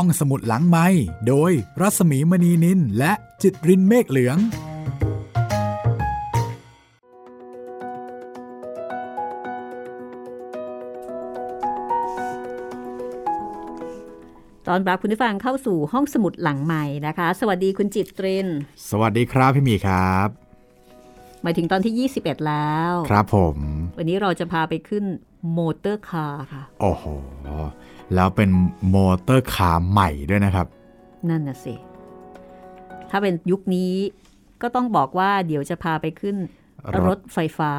[0.00, 0.86] ห้องสมุดหลังไม้
[1.28, 4.38] โดยรัสมีมณีนินและจิตรินเมฆเหลือง
[14.68, 18.46] ตอนรับคุณผู้ฟังเข้าสู่ห้องสมุดหลังใหม่นะคะ สวัสดีคุณจิตริน
[18.90, 20.28] สวัสดีครับพี่หมีครับ
[21.42, 23.56] หมายถึงตอนที่ 21 แล้ว ครับผม
[23.98, 25.04] วันนี้เราจะพาไปขึ้น
[25.56, 27.04] motor car ค่ะ โอ้โห
[28.14, 28.50] แล้วเป็น
[28.94, 30.66] motor car ใหม่ด้วยนะครับ
[31.28, 31.74] นั่นน่ะสิ
[33.10, 33.92] ถ้าเป็นยุคนี้
[34.62, 36.36] ก็ต้องบอกว่าเดี๋ยวจะพาไปขึ้น
[36.92, 37.72] รถรถไฟฟ้า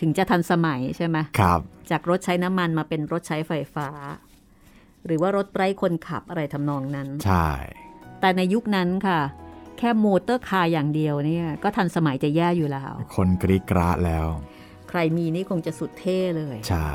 [0.00, 3.88] ถึงจะทันสมัยใช่ไหมครับ จากรถใช้น้ำมันมาเป็นรถใช้ไฟฟ้า
[5.06, 7.48] หรือว่ารถไร้คนขับอะไรทำนองนั้น ใช่
[8.20, 9.20] แต่ในยุคนั้นค่ะ
[9.78, 14.26] แค่ motor car อย่างเดียวเนี่ย ก็ทันสมัยจะแย่อยู่แล้ว คนกรีดกราดแล้ว
[14.88, 16.90] ใครมีนี่คงจะสุดเท่เลย ใช่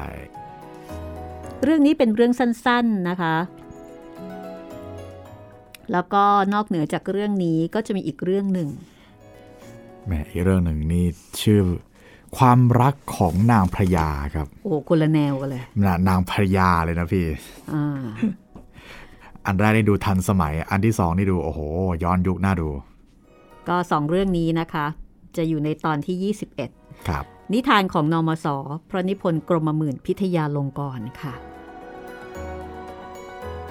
[1.63, 3.35] เรื่องนี้เป็นเรื่องสั้นๆนะคะ
[5.91, 8.67] แล้วก็นอกเหนือจากเรื่องนี้ก็จะมีอีกเรื่องหนึ่ง
[10.05, 11.05] แหมอีกเรื่องหนึ่งนี่
[11.41, 11.61] ชื่อ
[12.37, 17.25] ความรักของนางพระยาครับ โอ้คนละแนวกันเลยนานางพระยาเลยนะพี่
[17.73, 18.03] อ่า
[19.45, 21.59] อันแรกนี่ดูทันสมัย อันที่สองนี่ดูโอ้โห
[22.03, 22.69] ย้อนยุคน่าดู
[23.67, 24.85] ก็สองเรื่องนี้นะคะ
[25.37, 26.33] จะอยู่ในตอนที่
[26.67, 28.47] 21 ครับ นิทานของนอมศ
[28.89, 31.33] พระนิพนธ์กรมหมื่นพิทยาลงกรณ์ค่ะ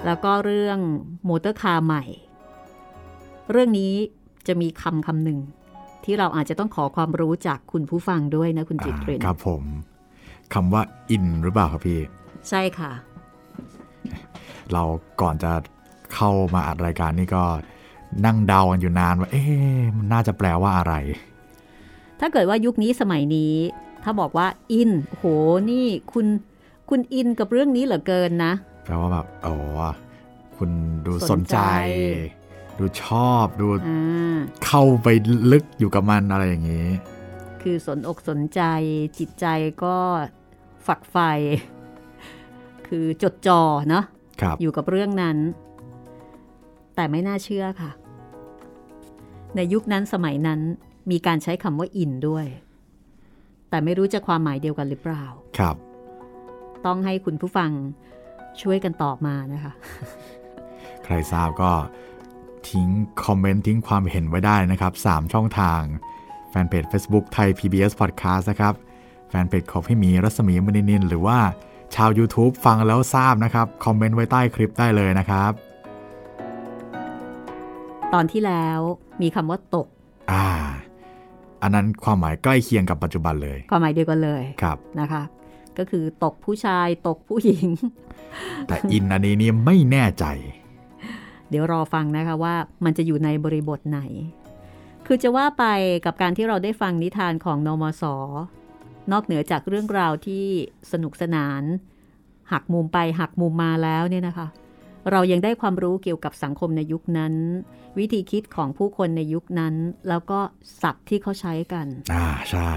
[0.05, 0.79] แล้วก็เรื่อง
[1.27, 2.03] motor car ใหม่
[3.51, 3.93] เรื่องนี้
[4.47, 5.39] จะมีคำคำหนึ่ง
[6.03, 9.63] ที่เราอาจจะต้องขอความรู้จากคุณผู้ฟังด้วยนะคุณจิตเรนอ่าครับผม
[10.53, 11.99] คำว่าอินหรือเปล่าครับพี่
[12.49, 12.91] ใช่ค่ะ
[14.71, 14.83] เรา
[15.21, 15.51] ก่อนจะ
[16.13, 17.43] เข้ามาอัดรายการนี่ก็
[18.25, 20.93] นั่งเดากันอยู่นานว่า เอ๊ะมันน่าจะแปลว่าอะไร
[22.19, 23.55] ถ้าเกิดว่ายุคนี้สมัยนี้
[24.03, 25.23] ถ้าบอกว่าอินโห
[25.71, 26.27] นี่คุณ
[26.89, 28.53] คุณอินกับเรื่องนี้เหลือเกินนะ
[28.85, 29.53] แปลว่าแบบโอ้
[30.57, 30.71] คุณ
[31.05, 31.59] ดูสสนนใจใจ
[32.79, 35.07] ดูชอบดูอ่าเข้าไป
[35.51, 36.89] ลึกอยู่กับมันอะไรอย่างนี้
[37.61, 38.61] คือสนอกสนใจ
[39.19, 39.45] จิตใจ
[39.83, 39.97] ก็
[40.87, 41.31] ฝักใฝ่
[42.87, 44.03] คือจดจ่อเนาะ
[44.41, 45.37] ครับอยู่กับเรื่องนั้น
[46.95, 47.91] แต่ไม่น่าเชื่อค่ะ
[49.55, 50.61] ในยุคนั้นสมัยนั้น
[51.11, 52.45] มีการใช้คำว่าอินด้วย
[53.69, 55.23] แต่ไม่รู้จะความหมายเดียวกันหรือเปล่า
[55.57, 55.75] ครับ
[56.85, 57.71] ต้องให้คุณผู้ฟัง
[58.61, 59.73] ช่วยกันตอบมานะคะ
[61.03, 61.71] ใครทราบก็
[62.69, 62.87] ทิ้ง
[63.23, 65.81] คอมเมนต์ทิ้งความเห็นไว้ได้นะครับ 3 ช่องทาง
[66.49, 68.73] แฟนเพจ Facebook ไทย PBS Podcast นะครับ
[69.29, 71.39] แฟนเพจของพี่หมีรัศมีมณีนิน หรือว่า
[71.95, 75.51] ชาว YouTube ฟังแล้วทราบนะครับ คอมเมนต์ไว้ใต้คลิปได้เลยนะครับ
[78.13, 78.79] ตอนที่แล้ว
[79.21, 79.87] มีคำว่าตก
[80.31, 80.47] อ่า
[81.65, 85.23] อันนั้นความหมายใกล้เคียงกับปัจจุบันเลย ความหมายเดียวกันเลยครับนะคะ
[85.77, 87.67] ก็คือตกผู้ชายตกผู้หญิง
[88.67, 90.25] แต่อินอันนี้นี่ไม่แน่ใจ
[91.49, 92.55] เดี๋ยวรอฟังนะคะว่า
[92.85, 93.99] มันจะอยู่ในบริบทไหน
[95.05, 95.65] คือจะว่าไป
[96.05, 98.03] กับการที่เราได้ฟังนิทานของนมส
[99.11, 100.45] นอกเหนือจากเรื่องราวที่
[100.91, 101.63] สนุกสนาน
[102.51, 104.47] หักมุมไปหักมุมมาแล้วเนี่ยนะคะ
[105.11, 107.33] เรายังได้ความรู้เกี่ยวกับสังคมในยุคนั้น
[107.97, 109.75] วิธีคิดของผู้คนในยุคนั้น
[110.09, 110.39] แล้วก็
[110.81, 112.69] ศัพท์ที่เขาใช้กัน อ่าใช่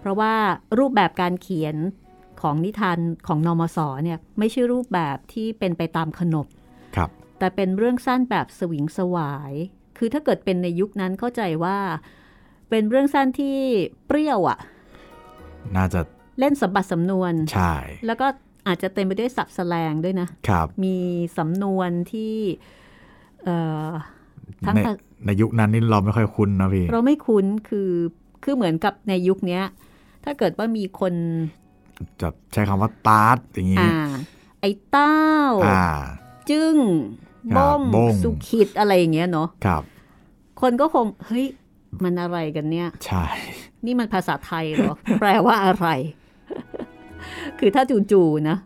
[0.00, 0.34] เพราะว่า
[0.78, 1.76] รูปแบบการเขียน
[2.42, 6.46] ของนิทานของนมสเนี่ยไม่ใช่รูปแบบที่เป็นไปตามขนบ
[6.96, 9.52] ครับ แต่เป็นเรื่องสั้นแบบสวิงสวาย
[9.98, 11.76] คือถ้าเกิดเป็นในยุคนั้นเข้าใจว่า
[12.70, 13.56] เป็นเรื่องสั้นที่
[14.06, 14.58] เปรี้ยวอะ
[15.76, 16.00] น่าจะ
[16.38, 17.74] เล่นสมบัติสำนวน ใช่
[18.06, 18.26] แล้วก็
[18.66, 20.96] อาจจะเต็มไปด้วยศัพท์แสลงด้วยนะครับมี
[21.38, 22.34] สำนวนที่
[23.44, 23.88] เอ่อ
[24.66, 24.92] ทั้งในภา
[25.26, 27.90] ในยุคนั้นนี่เราไม่ค่อยคุ้นนะพี่ เราไม่คุ้นคือ
[28.42, 29.64] คือเหมือนกับในยุคเนี้ย
[30.24, 31.14] ถ้าเกิดว่ามีคน
[32.20, 33.92] จะใช้คำว่าตาร์ตอย่างนี้อ่า
[34.60, 35.18] ไอ้เต้า
[35.66, 35.86] อ่า
[36.50, 36.76] จึ้ง
[37.54, 39.82] ครับบ้งบ้งสุขิดอะไรอย่างเงี้ยเนาะครับ
[40.60, 41.46] คนก็คงเฮ้ย
[42.04, 43.24] มันอะไรกันเนี่ย ใช่
[43.84, 45.88] นี่มันภาษาไทยเหรอ แปลว่าอะไร
[47.58, 47.82] คือถ้า
[48.12, 48.56] จู่ๆนะ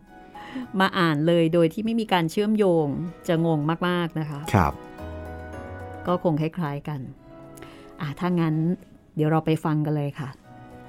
[0.79, 2.87] มาอ่านเลยโดยที่ไม่มีการเชื่อมโยง
[3.27, 4.73] จะงงมากๆนะคะ ครับ
[6.07, 6.99] ก็คงคล้ายๆกัน
[8.01, 8.55] อะถ้างั้น
[9.15, 10.29] เดี๋ยวเราไปฟังกันเลยค่ะ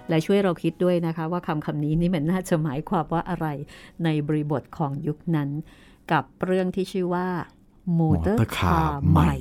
[0.08, 3.46] และช่วยเราคิดด้วยนะคะว่าคำคำนี้นี่มันน่าจะหมายความว่าอะไร
[4.04, 5.48] ในบริบทของยุคนั้น
[6.12, 7.26] กับเรื่องที่ชื่อว่า
[7.98, 9.34] มอเตอร์ Motor คา Car ร์ใหใหม่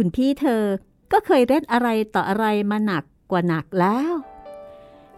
[0.00, 0.64] คุณพี่เธอ
[1.12, 4.12] ก็เคยเล่นอะไรต่ออะไรมาหนักกว่าหนักแล้ว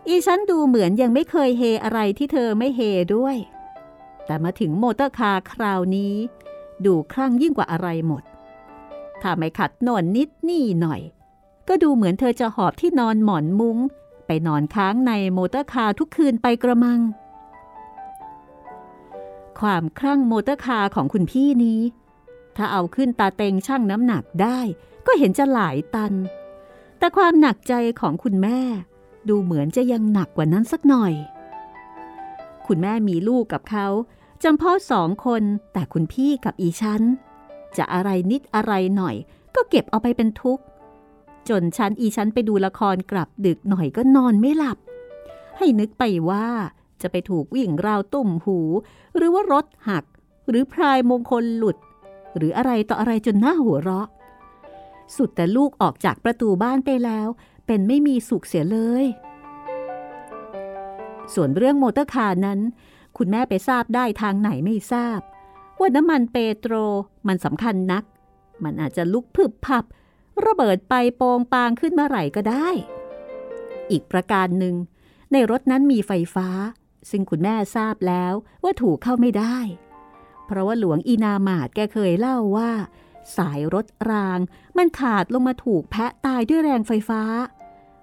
[0.06, 2.81] อีฉันดูเหมือนยังไม่เคยเฮอะไรที่เธอไม่เฮ
[3.15, 3.37] ด้วย
[4.27, 6.15] แต่มาถึง motor car คราวนี้
[6.85, 8.23] ดูคลั่งยิ่งกว่าอะไรหมด
[9.23, 11.00] ถ้าไม่ขัดโน่นนิดนี่หน่อย
[11.69, 13.79] ก็ดูเหมือนเธอจะหอบที่นอนหมอนมุ้ง
[14.26, 17.00] ไปนอนค้างใน motor car ทุกคืนไปกระมัง
[19.61, 21.81] ความคลั่ง motor car ของคุณพี่นี้
[22.56, 24.58] ถ้าเอาขึ้นตาเต็งช่างน้ำหนักได้
[25.06, 26.12] ก็เห็นจะหลายตัน
[26.99, 28.61] แต่ความหนักใจของคุณแม่
[29.29, 31.12] ดูเหมือนจะยังหนักกว่านั้นสักหน่อย
[32.67, 33.87] คุณแม่มีลูกกับเขา
[34.43, 35.43] จำพาะสองคน
[35.73, 37.02] แต่คุณพี่กับอีฉัน
[37.76, 39.14] จะอะไรนิดอะไรหน่อย
[39.55, 40.64] ก็เก็บเอาไปเป็นทุกข์
[41.49, 44.79] จนฉันอีฉันไปดูละครกลับดึกหน่อยก็นอนไม่หลับ
[45.56, 46.47] ให้นึกไปว่า
[47.02, 48.58] จะไปถูกวิ่งราวตุ่มหู
[49.17, 50.05] หรือว่ารถหัก
[50.49, 51.76] หรือพรายมงคลหลุด
[52.37, 54.09] หรืออะไรต่ออะไรจนน่าหัวเราะ
[55.17, 57.29] สุดแต่ลูกออกจากประตูบ้านไปแล้ว
[57.67, 59.05] เป็นไม่มีสุขเสียเลย
[61.35, 62.61] ส่วนเรื่อง motor car นั้น
[63.17, 65.21] คุณแม่ไปทราบได้ทางไหนไม่ทราบ
[65.79, 66.75] ว่าน้ำมัน petrol
[67.27, 68.05] มันสำคัญนัก
[68.65, 69.85] มันอาจจะลุกพึบพับ
[70.47, 72.69] ระเบิดไปโปงปางขึ้นเมื่อไหร่ก็ได้
[73.91, 74.75] อีกประการหนึ่ง
[75.33, 76.49] ในรถนั้นมีไฟฟ้า
[77.11, 79.56] ซึ่งคุณแม่ทราบแล้วว่าถูกเข้าไม่ได้
[80.50, 82.70] เพราะว่าหลวงอีนามาดแกเคยเล่าว่า
[83.37, 84.38] สายรถราง
[84.76, 87.23] มันขาดลงมาถูกแพะตายด้วยแรงไฟฟ้า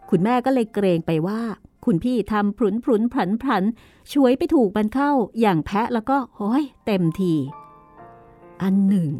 [0.09, 1.41] คุณแม่ก็เลยเกรงไปว่า
[1.85, 3.63] คุณพี่ทำพรุนพรุนพลันพลัน
[4.13, 5.11] ช่วยไปถูกมันเข้า
[5.41, 7.33] อย่างแพะแล้วก็โอ้ยเต็มที
[8.61, 9.11] อนึ่ง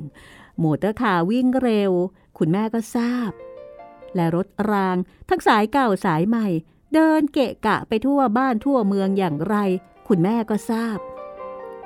[0.62, 1.92] motor car วิ่งเร็ว
[2.38, 3.32] คุณแม่ก็ทราบ
[4.16, 4.98] และรถราง
[5.30, 6.48] ทั้งสายเก่าสายใหม่
[6.94, 9.56] เดินเกะกะไปทั่วบ้านทั่วเมืองอย่างไร
[10.08, 11.00] คุณแม่ก็ทราบ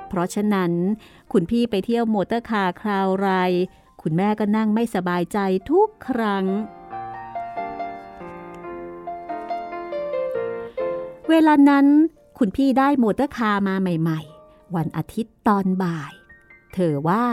[0.08, 0.72] เพราะฉะนั้น
[1.32, 3.30] คุณพี่ไปเที่ยว motor car คราวไร
[4.02, 5.38] คุณแม่ก็นั่งไม่สบายใจ
[5.70, 6.46] ทุกครั้ง
[11.30, 11.86] เวลานั้น
[12.38, 16.12] คุณพี่ได้ motor car มาใหม่ ๆ วันอาทิตย์ตอนบ่าย
[16.74, 17.24] เธอว่า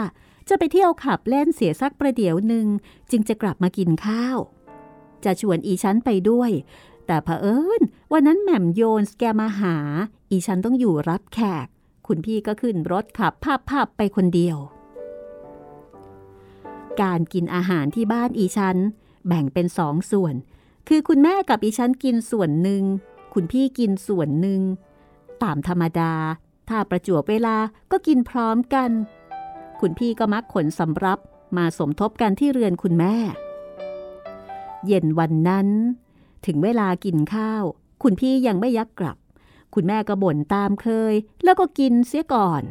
[0.48, 2.66] จะไปเที่ยวขับเล่นเสียสักประเดี๋ยวหนึ่ง
[3.10, 4.38] จึงจะกลับมากินข้าว
[5.24, 6.50] จะชวนอีฉันไปด้วย
[7.06, 7.80] แต่เผอิญ
[8.12, 9.76] วันนั้นแหม่มโยนแกมาหา
[10.30, 11.68] อีฉันต้องอยู่รับแขก
[12.12, 14.56] คุณพี่ก็ขึ้นรถขับภาพภาพไปคนเดียว
[17.02, 18.76] การกินอาหารที่บ้านอีฉัน
[19.26, 20.34] แบ่งเป็นสองส่วน
[20.88, 22.82] คือคุณแม่กับอีฉันกินส่วนหนึ่ง
[23.34, 24.60] คุณพี่กินส่วนหนึ่ง
[25.42, 26.12] ตามธรรมดา
[26.68, 27.56] ถ้าประจวบเวลา
[27.90, 28.90] ก็กินพร้อมกัน
[29.80, 31.18] คุณพี่ก็มักขนสำรับ
[31.56, 33.14] มาสมทบกันที่เรือนคุณแม่
[34.86, 35.68] เย็นวันนั้น
[36.46, 37.64] ถึงเวลากินข้าว
[38.02, 39.18] คุณพี่ยังไม่ยักกลับ
[39.74, 41.14] คุณแม่ก็บ่นตามเคย
[41.44, 42.62] แล้วก็กินเสียก่อน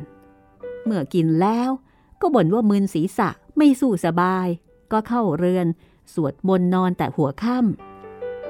[0.84, 1.70] เมื่อกินแล้ว
[2.22, 4.48] ก็บ่นว่ามึนศีรษะไม่สู้สบาย
[4.92, 5.68] ก็เข้าเรือน
[6.14, 7.60] สวดมนต์นอนแต่หัวค่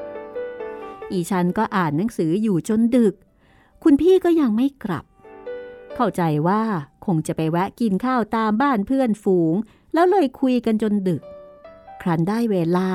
[0.10, 3.14] ำอีชันก็อ่านหนังสืออยู่จนดึก
[3.84, 5.06] คุณพี่ก็ยังไม่กลับ
[5.96, 6.64] เข้าใจว่า
[7.06, 9.54] คงจะไปแวะกินข้าวตามบ้านเพื่อนฝูง
[9.94, 11.22] แล้วเลยคุยกันจนดึก
[12.02, 12.90] ครั้นได้เวลา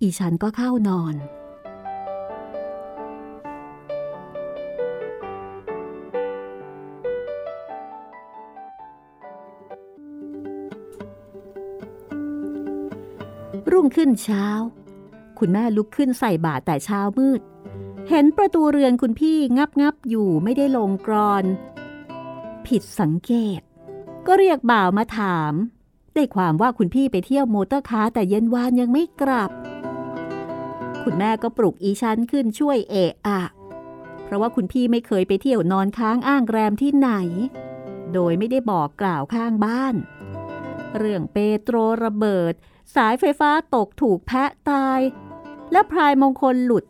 [0.00, 1.14] อีชันก็เข้านอน
[13.72, 14.46] รุ่งขึ้นเช้า
[15.38, 17.40] คุณแม่ลุกขึ้นใส่บาตรแต่เช้ามืด
[18.08, 21.44] เห็นประตูเรือนคุณพี่งับงับอยู่ไม่ได้ลงกลอน
[22.66, 23.60] ผิดสังเกต
[24.26, 25.52] ก็เรียกบ่าวมาถาม
[26.14, 29.50] ได้ความว่าคุณพี่ไปเที่ยว motor car แต่เย็นวานยังไม่กลับ
[31.02, 33.42] คุณแม่ก็ปลุกอีฉันขึ้นช่วยเอะอะ
[34.24, 37.10] เพราะว่าคุณพี่ไม่เคยไปเที่ยวนอนค้างอ้างแรมที่ไหน
[38.14, 39.94] โดยไม่ได้บอกกล่าวข้างบ้าน
[40.96, 42.52] เรื่อง petrol ระเบิด
[42.94, 45.00] สายไฟฟ้าตกถูกแพะตาย
[45.72, 46.84] และพรายมงคลหลุด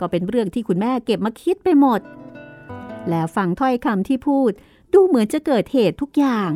[0.00, 2.00] ก็เป็นเรื่องที่คุณแม่เก็บมาคิดไปหมด
[3.08, 4.50] แล้วฟังถ้อยคำที่พูด
[4.92, 6.50] ดูเหมือนจะเกิดเหตุทุกอย่าง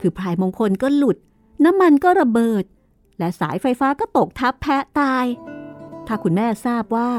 [0.00, 1.16] คือพรายมงคลก็หลุด
[1.64, 2.64] น้ำมันก็ระเบิด
[3.18, 5.24] และสายไฟฟ้าก็ตกทับแพะตาย
[6.06, 7.10] ถ้าคุณแม่ทราบว่า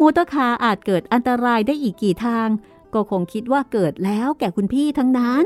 [0.00, 2.48] motor car อาจเกิดอันตรายได้อีกกี่ทาง
[2.94, 5.44] ก็คงคิดว่าเกิดแล้วแก่คุณพี่ทั้งนั้น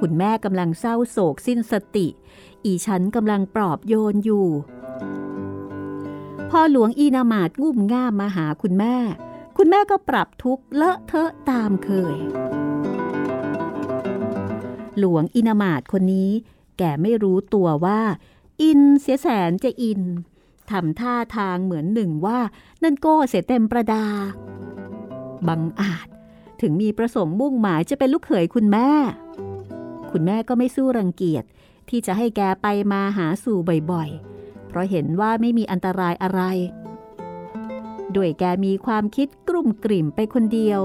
[0.00, 2.06] คุณแม่กำลังเศร้าโศกสิ้นสติ
[2.64, 4.46] อีฉันกำลังปลอบโยนอยู่
[6.50, 8.96] พอหลวงอีนามาดงุ่มง่ามมาหาคุณแม่
[9.56, 12.16] คุณแม่ก็ปรับทุกข์เลอะเทอะตามเคย
[14.98, 16.30] หลวงอินามาดคนนี้
[16.78, 18.00] แกไม่รู้ตัวว่า
[18.62, 20.02] อินเสียแสนจะอิน
[20.70, 22.38] ทำท่าทางเหมือนหนึ่งว่า
[22.82, 24.04] นั่นโก้เสียเต็มประดา
[25.48, 26.08] บังอาจ
[26.60, 28.90] ถึงมีประสงค์มุ่งหมายจะเป็นลูกเขยคุณแม่
[30.12, 31.44] คุณแม่ก็ไม่สู้รังเกียจ
[31.88, 33.58] ที่จะให้แกไปมาหาสู่
[33.90, 36.40] บ่อยๆ เพราะเห็นว่าไม่มีอันตรายอะไร
[38.16, 40.80] ด้วยแกมีความคิดกลุ่มกลิ่มไปคนเดียว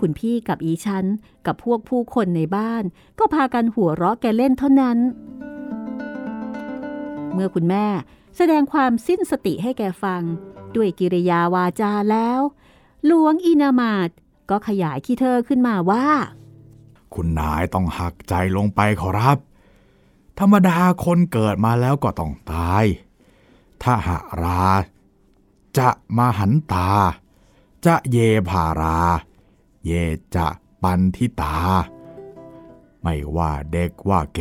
[0.00, 1.04] คุณพี่กับอีฉัน
[1.46, 2.84] กับพวกผู้คนในบ้าน
[3.18, 4.98] ก็พากันหัวเราะแกเล่นเท่านั้น
[7.32, 7.86] เมื่อคุณแม่
[8.36, 10.22] แสดงความสิ้นสติให้แกฟัง
[10.74, 12.40] ด้วยกิริยาวาจาแล้ว
[13.06, 14.08] หลวงอินามาต
[14.50, 16.06] ก็ขยายขี้เธอขึ้นมาว่า
[17.14, 19.38] คุณนายต้องหักใจลงไปขอรับ
[20.38, 22.84] ธรรมดาคนเกิดมาแล้วก็ต้องตาย
[23.82, 24.62] ถ้าหารา
[25.78, 26.90] จะมาหันตา
[27.86, 28.18] จะเย
[28.48, 28.98] ภารา
[29.84, 29.92] เย
[30.36, 30.46] จะ
[30.82, 31.56] ปันทิตา
[33.02, 34.40] ไม่ว่าเด็กว่าแก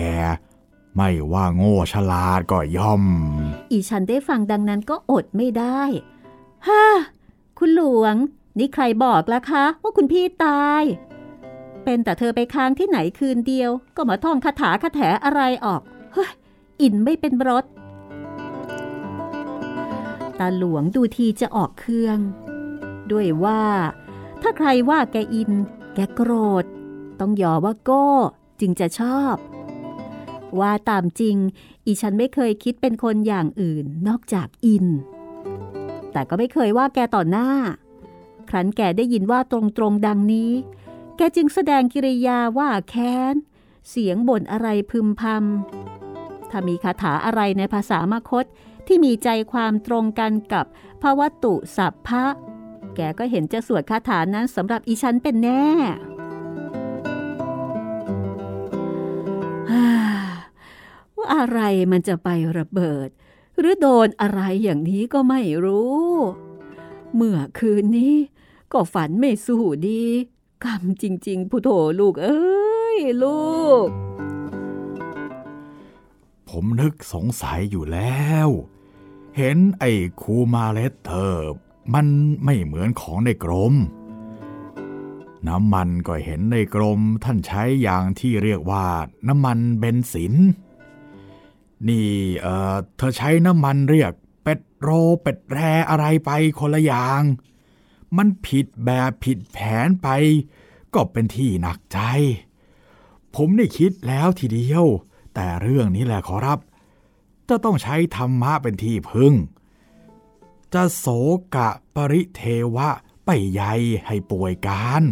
[0.98, 3.03] ไม่ว่าโง่ฉลาดก็ย่อม
[3.72, 5.82] อีฉันได้ฟังดังนั้นก็อดไม่ได้
[6.68, 6.84] ฮ่า
[7.58, 8.15] คุณหลวง
[8.58, 10.84] นี่ใครบอกล่ะคะ ว่าคุณพี่ตาย
[11.83, 15.81] เป็นแต่เธอไปค้างที่ไหนคืนเดียว ก็มาท่องคาถาคาแถอะไรออก
[16.13, 16.31] เฮ้ย
[16.81, 17.65] อินไม่เป็นรถ
[20.39, 22.17] ตาหลวงดูทีจะออกเครื่อง
[23.11, 23.63] ด้วยว่า
[24.41, 25.51] ถ้าใครว่าแกอิน
[25.95, 26.31] แกโกร
[26.63, 26.65] ธ
[27.19, 28.07] ต้องยอว่าโก้
[28.59, 29.35] จึงจะชอบ
[30.59, 31.35] ว่าตามจริง
[31.85, 34.85] อีฉันไม่เคยคิดเป็นคนอย่างอื่นนอกจากอิน
[36.11, 37.49] แต่ก็ไม่เคยว่าแกต่อหน้า
[38.49, 40.51] ครั้นแกได้ยินว่าตรงๆดังนี้
[41.17, 43.36] แกจึงแสดงกิริยาว่าแค้น
[43.89, 48.46] เสียงบ่นอะไรพึมพำ ถ้ามีคาถาอะไรในภาษามคต
[48.88, 50.65] ที่มีใจความตรงกันกับ
[51.01, 52.25] พระวัตุสัพพะ
[52.96, 55.65] แกก็เห็นจะสวดคาถานั้นสำหรับอีฉันเป็นแน่
[61.17, 61.60] ว่าอะไร
[61.91, 63.10] มันจะไประเบิด
[63.60, 66.12] หรือโดนอะไรอย่างนี้ก็ไม่รู้
[67.15, 68.15] เมื่อคืนนี้
[68.74, 70.03] ก็ฝันไม่สู้ดี
[70.65, 73.53] กรรมจริง ๆ ผู้โถลูก เอ้ย ลู
[73.86, 73.88] ก
[76.50, 78.50] ผมนึกสงสัยอยู่แล้ว
[79.38, 79.91] เห็นไอ้
[80.22, 81.25] คูมาเลสเตอ
[81.93, 82.08] มัน
[82.43, 83.74] ไม่เหมือนของในกรม
[85.48, 88.86] น้ำมันก็เห็นในกรมท่านใช้อย่างที่เรียกว่า
[89.27, 90.34] น้ำมันเบนซิน
[91.88, 94.12] นี่เออเธอใช้น้ำมันเรียก
[94.43, 94.89] เป็ดโร
[95.22, 97.22] เป็ดแรอะไรไปคนละอย่าง
[98.17, 100.08] มันผิดแบบผิดแผนไป
[100.93, 102.00] ก็เป็นที่หนักใจ
[103.36, 104.86] ผมได้คิดแล้วทีเดียว
[105.34, 106.60] แต่เรื่องนี้แหละขอรับ
[107.50, 109.34] จะต้องใช้ธรรมะเป็นที่พึ่ง
[110.74, 111.05] จะโศ
[111.55, 112.41] กะปริเท
[112.75, 112.89] วะ
[113.25, 113.63] ไปใย
[114.05, 115.03] ให้ป่วยการ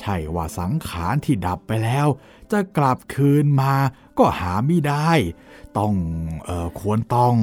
[0.00, 2.06] ใช่ว่าสังขารที่ดับไปแล้ว
[2.52, 3.74] จะกลับคืนมา
[4.18, 5.10] ก็หาไม่ได้
[5.78, 5.94] ต้อง
[6.44, 7.34] เออควรต้อง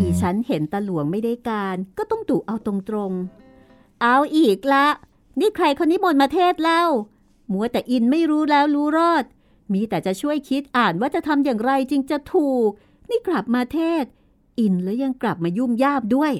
[0.00, 2.72] อีฉันเห็นตาหลวงไม่ได้การ ก็ต้องดุเอาตร
[3.08, 3.43] งๆ
[4.06, 4.86] เอาอีกละ
[5.40, 6.84] นี่ใครคนนี้มนต์มาเทศเล่า
[7.52, 9.24] มัวแต่อินไม่รู้แล้วรู้รอด
[9.72, 12.68] มีแต่จะช่วยคิดอ่านว่าจะทำอย่างไรจึงจะถูก
[13.08, 14.04] นี่กลับมาเทศ
[14.60, 16.32] อินแล้วยังกลับมายุ่มยามด้วย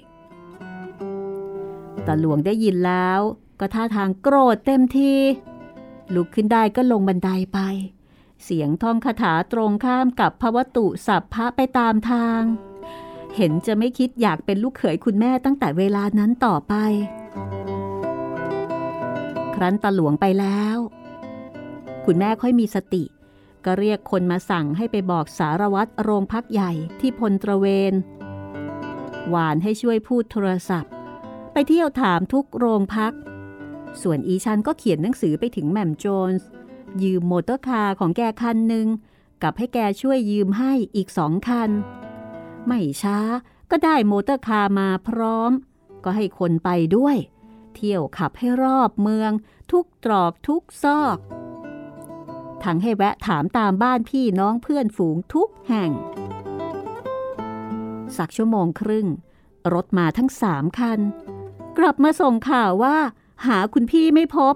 [2.06, 3.20] ตาหลวงได้ยินแล้ว
[3.60, 5.14] ก็ท่าทางโกรธเต็มที
[6.14, 7.58] ลุกขึ้นได้ก็ลงบันไดไป
[8.44, 12.42] เสียงท่องคาถาตรงข้ามกับพระวตุสัพพะไปตามทาง
[13.36, 16.74] เห็นจะไม่คิดอยากเป็นลูกเขยคุณแม่ตั้งแต่เวลานั้นต่อไป
[19.54, 20.78] ครั้นตาหลวงไปแล้ว
[22.04, 23.04] คุณแม่ค่อยมีสติ
[23.64, 27.92] ก็เรียกคนมาสั่งให้ไปบอกสารวัตรโรงพักใหญ่ที่พลตระเวน
[29.28, 30.92] หวานให้ช่วยพูดโทรศัพท์
[31.52, 33.12] ไปเที่ยวถามทุกโรงพัก
[34.02, 36.48] ส่วนอีฉันก็เขียนหนังสือไปถึงแหม่มโจนส์
[37.02, 38.86] ยืม motor car ของแกคันหนึ่ง
[39.42, 41.70] กับให้แกช่วยยืมให้อีกสองคัน
[42.66, 43.18] ไม่ช้า
[43.70, 45.50] ก็ได้ motor car มาพร้อม
[46.04, 47.16] ก็ให้คนไปด้วย
[47.76, 49.32] เที่ยวขับให้รอบเมือง
[49.72, 51.18] ทุกตรอกทุกซอก
[52.64, 55.90] ทั้งให้แวะถามตามบ้านพี่น้องเพื่อนฝูงทุกแห่ง
[58.16, 59.06] สักชั่วโมงครึ่ง
[59.74, 61.00] รถมาทั้งสามคัน
[61.78, 62.96] กลับมาส่งข่าวว่า
[63.46, 64.54] หาคุณพี่ไม่พบ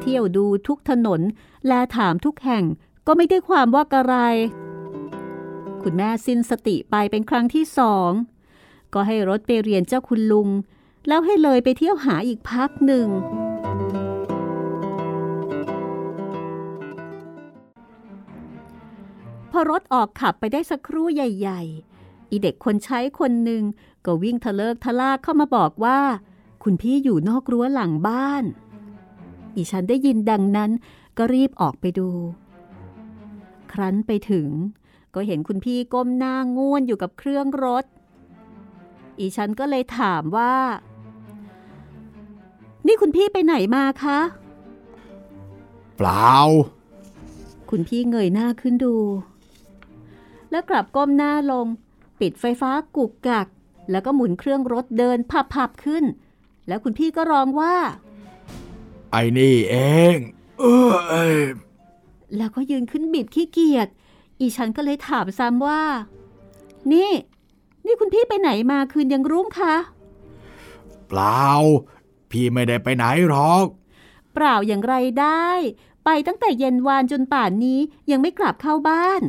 [0.00, 1.20] เที่ยวดูทุกถนน
[1.68, 2.64] และถามทุกแห่ง
[3.06, 4.14] ก็ไม่ได้ความว่ากระไร
[5.82, 8.10] คุณแม่สิ้นสติไปเป็นครั้งที่สอง
[8.94, 10.48] ก็ให้รถไปเรียนเจ้าคุณลุง
[11.08, 13.08] แล้วให้เลยไปเที่ยวหาอีกพักหนึ่ง
[19.50, 21.62] พอรถออกขับไปได้สักครู่ใหญ่
[21.96, 23.62] ๆ อีเด็กคนใช้คนหนึ่ง
[24.06, 26.00] ก็วิ่งทะเลิกทะลากเข้ามาบอกว่า
[26.62, 28.44] คุณพี่อยู่นอกรั้วหลังบ้าน
[29.56, 30.70] อีฉันได้ยินดังนั้น
[31.18, 32.10] ก็รีบออกไปดู
[33.72, 34.48] ครั้นไปถึง
[35.14, 37.84] ก็เห็นคุณพี่ก้มหน้าง่วนอยู่กับเครื่องรถ
[39.18, 40.54] อีฉันก็เลยถามว่า
[42.90, 44.18] นี่คุณพี่ไปไหนมาคะ
[45.96, 46.34] เปล่า
[47.70, 48.96] คุณพี่เงยหน้าขึ้นดู
[50.50, 51.66] แล้วกลับก้มหน้าลง
[52.20, 53.46] ปิดไฟฟ้ากุกกัก
[53.90, 55.18] แล้วก็หมุนเครื่องรถเดิน
[55.52, 56.04] พับๆขึ้น
[56.68, 57.74] แล้วคุณพี่ก็ร้องว่า
[59.10, 59.76] ไอ้นี่เอ
[60.14, 60.16] ง
[60.58, 61.36] เออเอ้ย
[62.36, 63.88] แล้วก็ยืนขึ้นบิดขี้เกียจ
[64.38, 65.82] อีฉันก็เลยถามซ้ำว่า
[66.92, 67.10] นี่
[67.86, 69.74] นี่คุณพี่ไปไหนมาคืนยังรุ่งคะ
[71.08, 71.48] เปล่า
[72.30, 73.66] พี่ไม่ได้ไปไหนหรอก
[74.32, 75.48] เปล่าอย่างไรได้
[76.04, 79.22] ไปตั้งแต่เย็นวานจนป่านนี้ยังไม่กลับเข้าบ้าน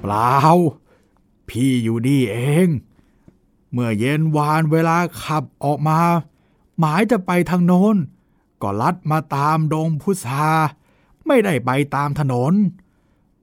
[0.00, 0.36] เปล่า
[1.48, 2.68] พี่อยู่นี่เอง
[3.72, 6.00] เมื่อเย็นวานเวลาขับออกมา
[6.78, 7.96] หมายจะไปทางโน้น
[8.62, 10.48] ก็ลัดมาตามดงพุทรา
[11.26, 12.54] ไม่ได้ไปตามถนน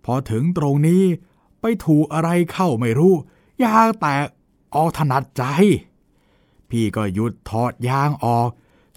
[0.06, 1.04] พอถึงตรงนี้
[1.62, 3.14] ไปถูกอะไรเข้าไม่รู้
[3.64, 4.26] ยางแตก
[4.76, 5.44] ออกถนัดใจ
[6.72, 8.50] พี่ก็หยุดถอดยางออก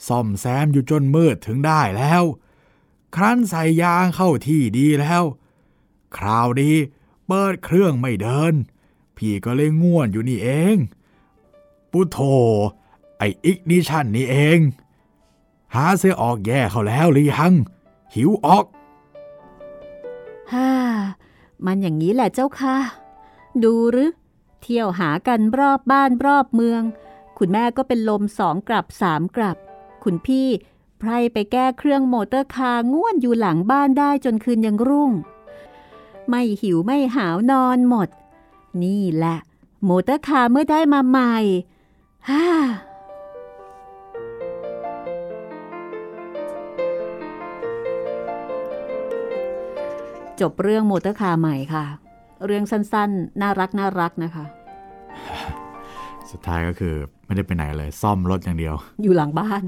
[0.07, 2.23] ซ่อมแซมอยู่จนมืดถึงได้แล้ว
[3.15, 5.23] ครั้นใส่ยางเข้าที่ดีแล้ว
[6.17, 6.77] คราวนี้
[7.27, 8.55] เปิดเครื่องไม่เดิน
[9.17, 10.77] พี่ก็เลยง่วนอยู่นี่เอง
[11.91, 12.19] ปุโถ
[13.19, 14.59] ไออิกนิชันนี่เอง
[15.75, 17.53] หาเสียออกแย่เขาแล้วหรือยัง
[18.15, 18.65] หิวออก
[20.53, 20.71] ฮ่า
[21.65, 22.77] มันอย่างนี้แหละเจ้าค่ะ
[23.65, 24.11] ดูหรือ
[24.63, 26.83] เที่ยวหากันรอบบ้านรอบเมือง
[27.47, 29.57] คุณแม่ก็เป็นลมสองกลับสามกลับ
[30.05, 30.49] คุณพี่
[30.99, 35.11] ไพรไปแก้เครื่อง motor car ง่วนอยู่หลังบ้านได้จนคืนยังรุ่ง
[36.29, 38.09] ไม่หิวไม่หาวนอนหมด
[38.83, 39.39] นี่แหละ
[39.85, 41.35] motor car เมื่อได้มาใหม่
[42.29, 42.47] ฮ่า
[50.41, 51.85] จบเรื่อง motor car ใหม่ค่ะ
[52.47, 54.45] เรื่องสั้นๆ น่ารักน่ารักนะคะ
[56.35, 56.95] สุดท้ายก็คือ
[57.27, 59.63] ไม่ได้ไปไหนเลย ซ่อมรถอย่างเดียว อยู่หลังบ้าน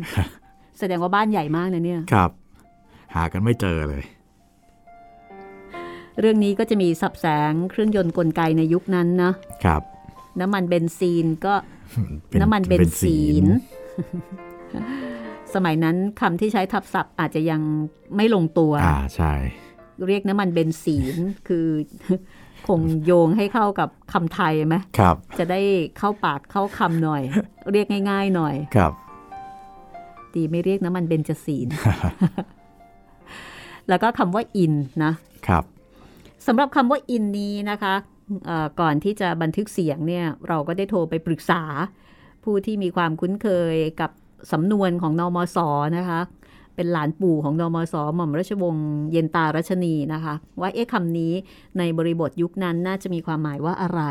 [0.79, 2.31] แสดงว่าบ้านใหญ่มากนะเนี่ย ครับ
[3.15, 4.05] หากันไม่เจอเลย
[6.21, 9.33] เรื่องนี้ก็จะมีศัพท์แสงเครื่องยนต์กลไกในยุคนั้นนะ
[9.65, 9.83] ครับ
[10.41, 11.55] น้ำมันเบนซีนก็
[12.29, 13.49] เป็นน้ำมันเบนซีน
[15.55, 17.61] สมัยนั้นคำที่ใช้ทับศัพท์อาจจะยัง
[18.17, 19.33] ไม่ลงตัว อ่าใช่
[20.07, 21.17] เรียกน้ำมันเบนซีน
[21.49, 21.67] คือ
[22.69, 25.61] คงโยงให้เข้ากับคำไทยไหมครับ จะได้
[25.99, 27.23] เข้าปากเข้าคำหน่อย
[27.73, 28.93] เรียกง่าย ๆ หน่อยครับ
[30.35, 31.69] ดีไม่เรียกน้ำมันเบนจซีน
[33.89, 34.75] แล้วก็คำว่าอิน
[35.05, 35.13] นะ
[35.49, 35.65] ครับ
[36.47, 37.95] สำหรับคำว่าอินนี้นะคะ
[38.47, 41.63] เอ่อก่อนที่จะบันทึกเสียงเนี่ย เราก็ได้โทรไปปรึกษา
[42.45, 44.11] ผู้ที่มีความคุ้นเคยกับ
[44.53, 45.59] สำนวนของนอมศ
[45.97, 46.21] นะคะ
[46.77, 51.33] เป็นหลานปู่ของนอมศหม่อมราชวงศ์เย็นตารัชนีนะคะ ว่าเอ๊ะคำนี้
[51.79, 54.03] ในบริบทยุคนั้นน่าจะมีความหมายว่าอะไร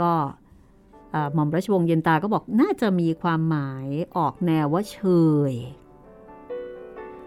[0.00, 0.12] ก็
[1.34, 5.00] หม่อมราชวงศ์เย็นตาก็บอกน่าจะมีความหมายออกแนวว่าเช
[5.50, 5.52] ย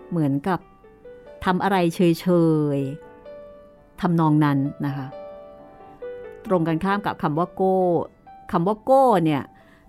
[0.09, 0.59] เหมือนกับ
[1.45, 2.27] ทำอะไรเฉ
[2.77, 5.07] ยๆทำนองนั้นนะคะ
[6.47, 7.77] ตรงกันข้ามกับคำว่าโก้
[8.51, 9.43] คำว่าโก้เนี่ย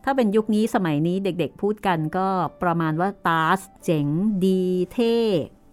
[0.05, 2.29] ถ้าเป็นยุคนี้สมัยนี้เด็กๆพูดกันก็
[2.63, 4.07] ประมาณว่าตาสเจ๋ง
[4.47, 5.17] ดีเท่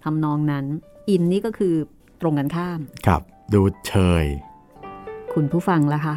[0.04, 0.66] ทำนองนั้น
[1.10, 1.76] อินนี่ก็คือ
[2.22, 3.22] ตรงกันข้าม ครับ
[3.54, 4.26] ดูเชย
[5.34, 6.16] คุณผู้ฟังล่ะคะ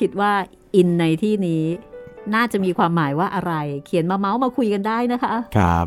[0.00, 0.32] คิดว่า
[0.74, 1.64] อินในที่นี้
[2.34, 3.54] น่าจะมีความหมายว่าอะไร
[3.86, 5.86] เขียนมาเมาส์มาคุยกันได้นะคะ ครับ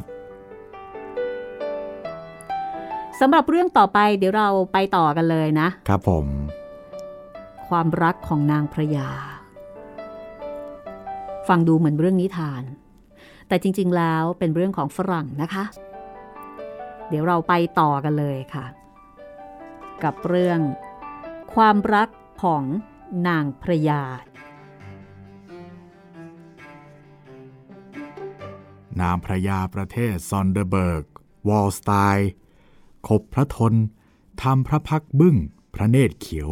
[3.19, 6.25] สำหรับเรื่องต่อไปเดี๋ยวเราไปต่อกันเลยนะ ครับผม
[7.69, 9.09] ความรักของนางพระยา
[11.47, 12.63] ฟังดูเหมือนเรื่องนิทาน
[13.47, 15.63] แต่จริง ๆ แล้วเป็นเรื่องของฝรั่งนะคะ
[17.09, 18.65] เดี๋ยวเราไปต่อกันเลยค่ะ
[20.03, 20.59] กับเรื่อง
[21.53, 22.09] ความรัก
[22.43, 22.63] ของ
[23.27, 24.03] นางพระยา
[29.01, 31.05] นางพระยาประเทศซอนเดอร์เบิร์ก
[31.47, 32.31] วอลสไตน์
[33.07, 33.73] คบพระทน
[34.43, 35.35] ทำพระพักบึ้ง
[35.73, 36.51] พระเนตรเขียว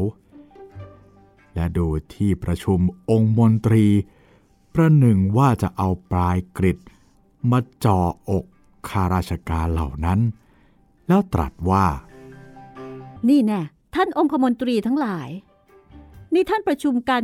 [1.55, 3.85] และดูที่ประชุมองค์มนตรี
[4.81, 6.79] ประหนึ่งว่าจะเอาปลายกริด
[7.51, 8.45] มาจ่ออก
[8.87, 10.19] ข้าราชการเหล่านั้น
[11.07, 11.85] แล้วตรัสว่า
[13.29, 13.61] นี่แน่
[13.95, 15.29] ท่านองคมนตรีทั้งหลาย
[16.33, 17.23] นี่ท่านประชุมกัน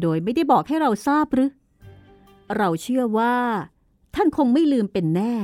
[0.00, 1.50] โดยไม่ได้บอกให้เราทราบหรือ
[2.56, 3.36] เราเชื่อว่า
[4.14, 5.34] ท่านคงไม่ลืมเป็นแน่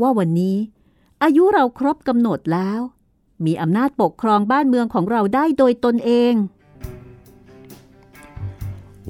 [0.00, 0.56] ว่าวันนี้
[1.22, 2.80] อายุเราครบกำหนดแล้ว
[3.44, 6.34] มีอำนาจปกครองบ้านเมืองของเราได้โดยตนเอง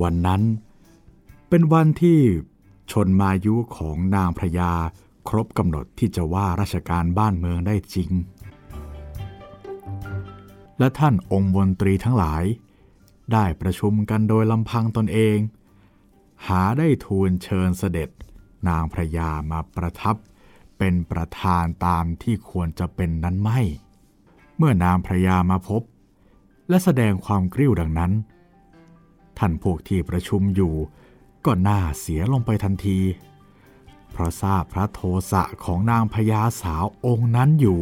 [0.02, 0.42] วันนั้น
[1.56, 2.20] เป็นวันที่
[2.92, 4.72] ชนมายุของนางพระยา
[5.28, 8.10] ครบกำหนดที่จะว่าราชการบ้านเมืองได้จริง
[10.78, 12.44] และท่านองค์มนตรีทั้งหลาย
[13.32, 15.38] ได้ประชุมกันโดยลำพังตนเอง
[16.46, 18.10] หาได้ทูลเชิญเสด็จ
[18.68, 20.16] นางพระยามาประทับ
[20.78, 23.60] เป็นประธานตามที่ควรจะเป็นนั้นไม่
[24.56, 25.82] เมื่อนางพระยามาพบ
[26.68, 28.12] และแสดงความกริ้วดังนั้น
[29.38, 30.74] ท่านพวกที่ประชุมอยู่
[31.46, 32.98] ก็น่าเสียลงไปทันที
[34.12, 35.00] เพราะทราบพระโท
[35.32, 37.80] สะของนางพญาสาวองค์นั้นอยู่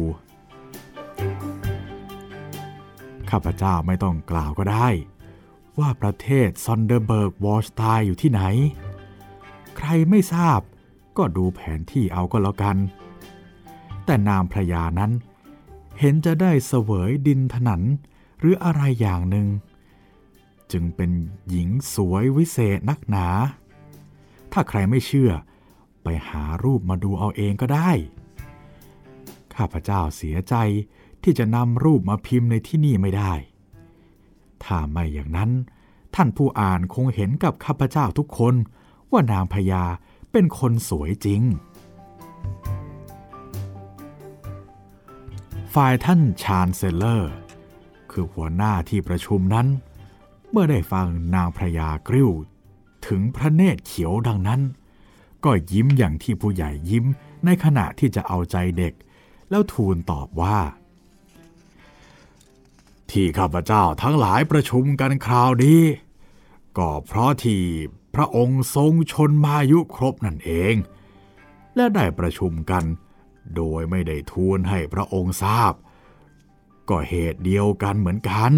[3.29, 4.87] ข้าพเจ้าไม่ต้องกล่าวก็ได้
[5.79, 8.41] ว่าประเทศซอนเดอร์เบิร์กวอลสไตน์อยู่ที่ไหน
[9.77, 10.59] ใครไม่ทราบ
[11.17, 12.77] ก็ดูแผนที่เอาก็แล้วกัน
[14.05, 15.11] แต่นางพระยานั้น
[15.99, 17.81] เห็นจะได้เสวยดินถนัน
[18.39, 19.47] หรืออะไรอย่างหนึ่ง
[20.73, 21.11] จึงเป็น
[21.49, 23.27] หญิงสวยวิเศษนักหนา
[24.51, 25.31] ถ้าใครไม่เชื่อ
[26.03, 27.91] ไปหารูปมาดูเอาเองก็ได้
[29.55, 30.55] ข้าพเจ้าเสียใจ
[31.23, 33.33] ที่จะนำรูปมาพิมพ์ในที่นี่ไม่ได้
[34.63, 35.51] ถ้าไม่อย่างนั้น
[36.15, 38.55] ท่านผู้อ่านคงเห็นกับข้าพเจ้าทุกคน
[39.11, 39.83] ว่านางพญา
[40.31, 41.41] เป็นคนสวยจริง
[45.73, 47.33] ฝ่ายท่านชาญเซลเลอร์
[48.11, 49.67] คือหัวหน้าที่ประชุมนั้น
[50.55, 52.29] เมื่อได้ฟังนางพระยากริ้ว
[53.07, 54.61] ถึงพระเนตรเขียวดังนั้น
[55.45, 57.05] ก็ยิ้มอย่างที่ผู้ใหญ่ยิ้ม
[57.45, 58.93] ในขณะที่จะเอาใจเด็ก
[59.49, 60.57] แล้วทูลตอบว่า
[63.09, 65.81] ที่ข้าพเจ้าทั้งหลายประชุมกันคราวนี้
[66.77, 67.61] ก็เพราะที่
[68.15, 70.75] พระองค์ทรงชนมายุครบนั่นเอง
[71.75, 72.83] และได้ประชุมกัน
[73.55, 75.73] โดยไม่ได้ทูลให้พระองค์ทราบ
[76.89, 78.53] ก็เหตุเดียวกันเหมือนกัน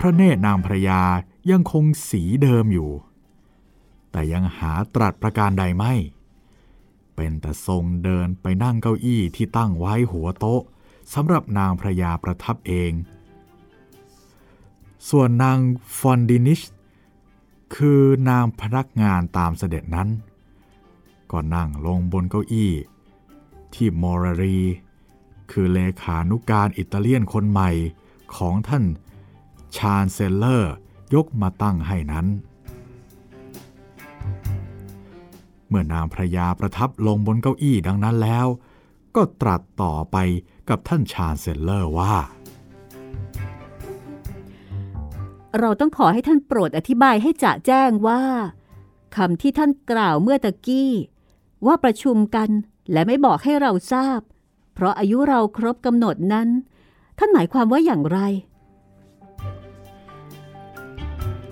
[0.00, 1.02] พระเนตรนางพระยา
[1.50, 2.90] ยังคงสีเดิมอยู่
[4.10, 5.94] แต่ยังหาตรัสประการใดไม่
[7.14, 10.62] เป็นแต่ทรงเดินไปนั่งเก้าอี้ที่ตั้งไว้หัวโต๊ะ
[11.14, 12.92] สำหรับนางพระยาประทับเอง
[15.08, 15.58] ส่วนนาง
[15.98, 16.60] ฟอนดินิช
[17.76, 20.08] คือนางพนักงานตามเสด็จนั้น
[21.30, 22.72] ก็นั่งลงบนเก้าอี้
[23.74, 24.58] ที่มอรารี
[25.50, 27.70] คือเลขานุการอิตาเลียนคนใหม่
[28.36, 28.84] ของท่าน
[29.78, 30.72] chancellor
[31.14, 32.26] ยกมาตั้งให้นั้น
[35.68, 38.46] เมื่อนางพระยาประทับลงบนเก้าอี้ดังนั้นแล้ว
[39.16, 40.16] ก็ตรัสต่อไป
[40.68, 42.14] กับท่าน chancellor ว่า
[45.58, 48.22] เราต้องขอให้ท่านโปรดอธิบายให้จะแจ้งว่า
[49.16, 50.92] คำที่ท่านกล่าวเมื่อตะกี้
[51.66, 52.48] ว่าประชุมกัน
[52.92, 54.20] และไม่บอกให้เราทราบ
[54.74, 56.48] เพราะอายุเราครบกำหนดนั้น
[57.18, 58.20] ท่านหมายความว่าอย่างไร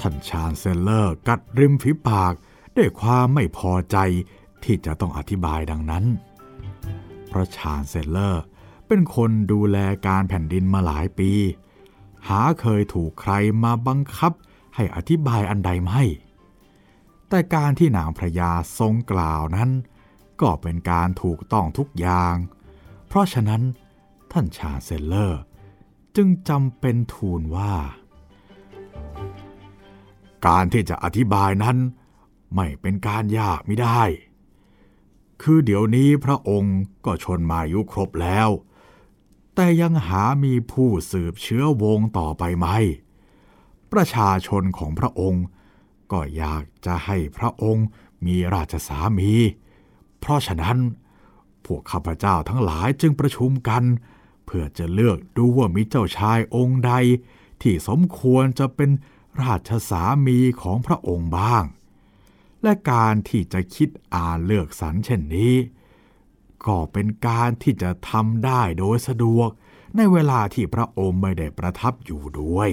[0.00, 2.34] ท่าน chancellor กัดริมฝีปาก
[2.76, 3.96] ด้วยความไม่พอใจ
[4.64, 6.04] ที่จะต้องอธิบายดังนั้น
[7.28, 8.42] เพราะ chancellor
[8.86, 11.32] เป็นคนดูแลการแผ่นดินมาหลายปี
[12.28, 13.32] หาเคยถูกใคร
[13.64, 14.32] มาบังคับ
[14.74, 16.02] ให้อธิบายอันใดไม่
[17.28, 19.70] แต่การที่นางพระยาทรงกล่าวนั้น
[20.40, 22.34] ก็เป็นการถูกต้องทุกอย่าง
[23.06, 23.62] เพราะฉะนั้น
[24.32, 25.40] ท่านชาเซลเลอร์
[26.16, 27.74] จึงจำเป็นทูลว่า
[30.46, 31.76] การที่จะอธิบายนั้น
[32.54, 34.02] ไม่เป็นการยากไม่ได้
[35.42, 38.48] คือเดี๋ยวนี้พระองค์ก็ชนมายุครบแล้ว
[39.54, 42.66] แต่ยังหามีผู้สืบเชื้อวงต่อไปไหม
[43.92, 45.44] ประชาชนของพระองค์
[46.12, 47.86] ก็อยากจะให้พระองค์
[48.26, 49.32] มีราชสามี
[50.20, 50.78] เพราะฉะนั้น
[51.64, 53.82] พวกข้าพเจ้าทั้งหลายจึงประชุมกัน
[54.44, 56.92] เพื่อจะเลือกดูว่ามีเจ้าชายองค์ใด
[57.62, 58.90] ที่สมควรจะเป็น
[59.42, 61.64] ราชสามีของพระองค์บ้าง
[62.62, 65.54] และการที่จะคิดอ่านเลือกสรรเช่นนี้
[66.66, 69.50] ก็เป็นการที่จะทำได้โดยสะดวก
[69.96, 72.70] ในเวลาที่พระองค์ไม่ได้ประทับอยู่ด้วย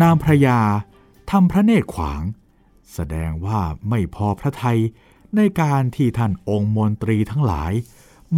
[0.00, 0.60] นางพระยา
[1.30, 2.22] ทำพระเนตรขวาง
[2.94, 4.80] แสดงว่าไม่พอพระทัย
[5.36, 7.72] ในการที่ท่านองค์มนตรีทั้งหลาย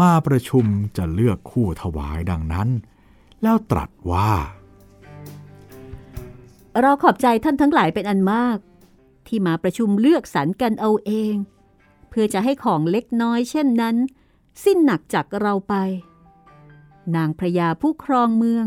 [0.01, 0.65] มาประชุม
[0.97, 2.69] จะเลือกคู่ถวายดังนั้น
[3.43, 4.31] แล้วตรัสว่า
[6.81, 8.59] เราขอบใจท่านทั้งหลายเป็นอันมาก
[9.27, 11.35] ที่มาประชุมเลือกสรรกันเอาเอง
[12.09, 13.97] เพื่อจะให้ของเล็กน้อยเช่นนั้น
[14.65, 15.75] สิ้นหนักจากเราไป
[17.17, 18.67] นางพระยาผู้ครองเมือง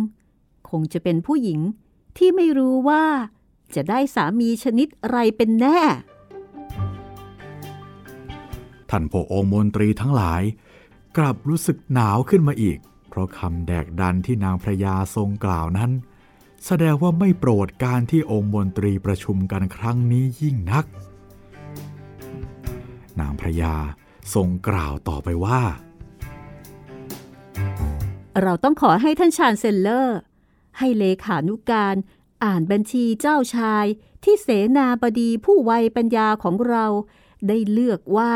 [0.69, 1.59] คงจะเป็นผู้หญิง
[2.17, 3.05] ที่ไม่รู้ว่า
[3.75, 5.79] จะได้สามีชนิดไรเป็นแน่
[8.89, 10.43] ท่านพระองค์มนตรีทั้งหลาย
[11.17, 12.77] กลับรู้สึกหนาวขึ้นมาอีก
[13.15, 15.91] เพราะคำแดกดันที่นางพระยาทรงกล่าวนั้น
[16.65, 20.85] แสดงว่าไม่โปรดการที่องค์มนตรีประชุมกันครั้งนี้ยิ่งนัก
[23.19, 23.75] นางพระยา
[24.33, 25.61] ทรงกล่าวต่อไปว่า
[28.41, 30.17] เราต้องขอให้ท่านชาญเซนเลอร์
[30.77, 31.95] ให้เลขานุการ
[32.43, 33.85] อ่านบัญชีเจ้าชาย
[34.23, 34.47] ที่เส
[34.77, 36.85] นาบดีผู้ไวปัญญาของเรา
[37.47, 38.33] ได้เลือกว่า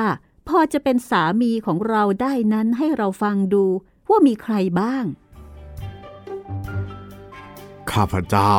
[0.48, 3.66] พอจะเป็นสามีของเราได้นั้นให้เราฟังดู
[4.10, 5.06] ว่ามีใครบ้าง
[7.92, 8.56] ข้าพเจ้า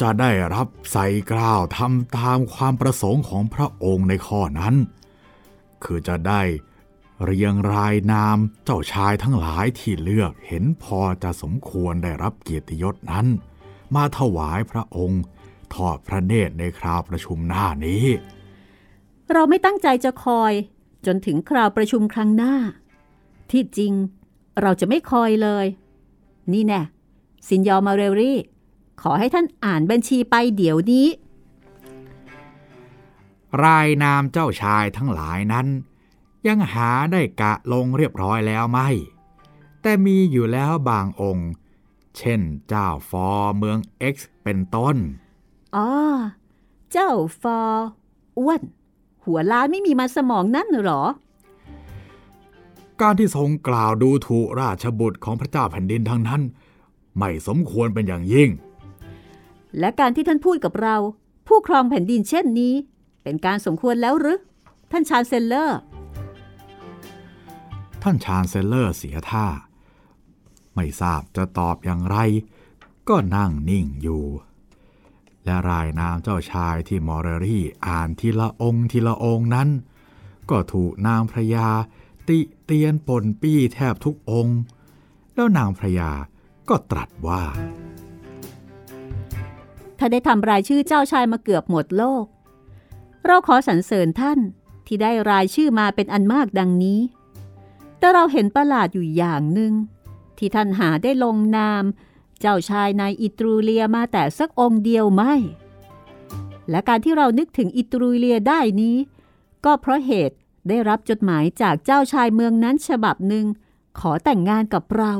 [0.00, 4.74] จะได้รับใส่กล้าวทำตามความประสงค์ของพระองค์ในข้อนั้น
[5.84, 6.42] คือจะได้
[7.24, 13.26] เรียงรายนามเจ้าชายทั้งหลายที่เลือกเห็นพอจะสมควรได้รับเกียรติยศนั้น
[13.94, 15.22] มาถวายพระองค์
[15.74, 18.04] ทอดพระเนตรในคราวประชุมหน้านี้
[19.32, 20.52] เราไม่ตั้งใจจะคอย
[21.06, 22.54] จนถึงคราวประชุมครั้งหน้า
[23.50, 23.92] ที่จริง
[24.62, 25.66] เราจะไม่คอยเลย
[26.52, 26.80] นี่แน่
[27.48, 28.38] สินยอมาเรลรี่
[29.00, 31.06] ขอให้ท่านอ่านบัญชีไปเดี๋ยวนี้
[33.64, 35.66] รายนามเจ้าชายทั้งหลายนั้น
[36.46, 38.88] ยังหาได้กะลงเรียบร้อยแล้วไม่
[39.82, 41.50] แต่มีอยู่แล้วบางองค์
[42.16, 43.26] เช่นเจ้าฟอ
[43.58, 43.78] เมือง
[44.14, 44.96] X เป็นต้น
[45.76, 45.88] อ๋อ
[46.92, 47.10] เจ้า
[47.42, 47.58] ฟอ
[48.38, 48.62] อ้วน
[49.24, 51.02] หัวล้านไม่มีมันสมองนั่นเหรอ
[53.02, 56.42] การที่ทรงกล่าวดูถูกราชบุตรของพระเจ้าแผ่นดินทั้งนั้น
[57.18, 58.50] ไม่สมควรเป็นอย่างยิ่ง
[59.78, 60.96] และการที่ท่านพูดกับเรา
[61.46, 62.74] ผู้ครองแผ่นดินเช่นนี้
[63.22, 64.38] เป็นการสมควรแล้วหรือ
[64.90, 65.78] ท่านชาญเซลเลอร์
[68.02, 69.46] ท่านชาญเซลเลอร์เสียท่า
[70.74, 72.16] ไม่ทราบจะตอบอย่างไร
[73.08, 74.24] ก็นั่งนิ่งอยู่
[75.44, 79.68] และรายนามเจ้าชายที่มอร์รี่อ่านทีละองค์ทีละองค์นั้น
[80.50, 81.68] ก็ถูกนางพระยา
[82.28, 84.58] ติ เตียนปนปี้แทบทุกองค์
[85.34, 86.10] แล้วนางพระยา
[86.68, 87.42] ก็ตรัสว่า
[89.98, 92.24] ถ้าได้ทำรายชื่อเจ้าชายมาเกือบหมดโลก
[93.24, 94.38] เราขอสรรเสริญท่าน
[94.86, 97.00] ที่ได้รายชื่อมาเป็นอันมากดังนี้
[97.98, 99.72] แต่เราเห็นประหลาดอยู่อย่างหนึ่ง
[100.38, 101.84] ที่ท่านหาได้ลงนาม
[102.40, 105.34] เจ้าชายในอิตรูเลียมาแต่สักองค์เดียวไม่
[106.70, 108.96] และการที่เรานึกถึงอิตรูเลียได้นี้
[109.64, 110.36] ก็เพราะเหตุ
[110.68, 113.46] ได้รับจดหมายจากเจ้าชายเมืองนั้นฉบับหนึ่ง
[113.98, 115.12] ขอแต่งงานกับเรา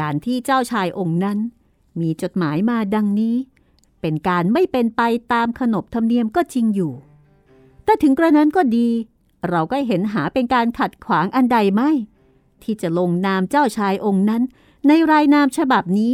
[0.00, 1.38] การที่เจ้าชายองค์นั้น
[2.00, 3.36] มีจดหมายมาดังนี้
[4.00, 5.02] เป็นการไม่เป็นไป
[5.32, 6.92] ตามขนบธรรมเนียมก็จริงอยู่
[7.84, 8.88] แต่ถึงกระนั้นก็ดี
[9.48, 11.90] เราก็เห็นหาเป็นการขัดขวางอันใดไม่
[12.62, 14.42] ที่จะลงนามเจ้าชายองค์นั้น
[14.86, 16.12] ในรายนามฉบับนี้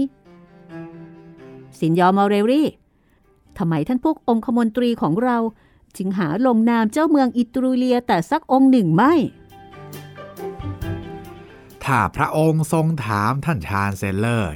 [1.79, 2.69] signor มอเรลลี่
[3.59, 5.37] ทำไมท่านพวกองคมนตรีของเรา
[5.96, 9.14] จึงหาลงนามเจ้าเมืองอิตรูเลียแต่สักองค์หนึ่งไม่
[11.85, 14.53] ถ้าพระองค์ทรงถามท่าน chancellor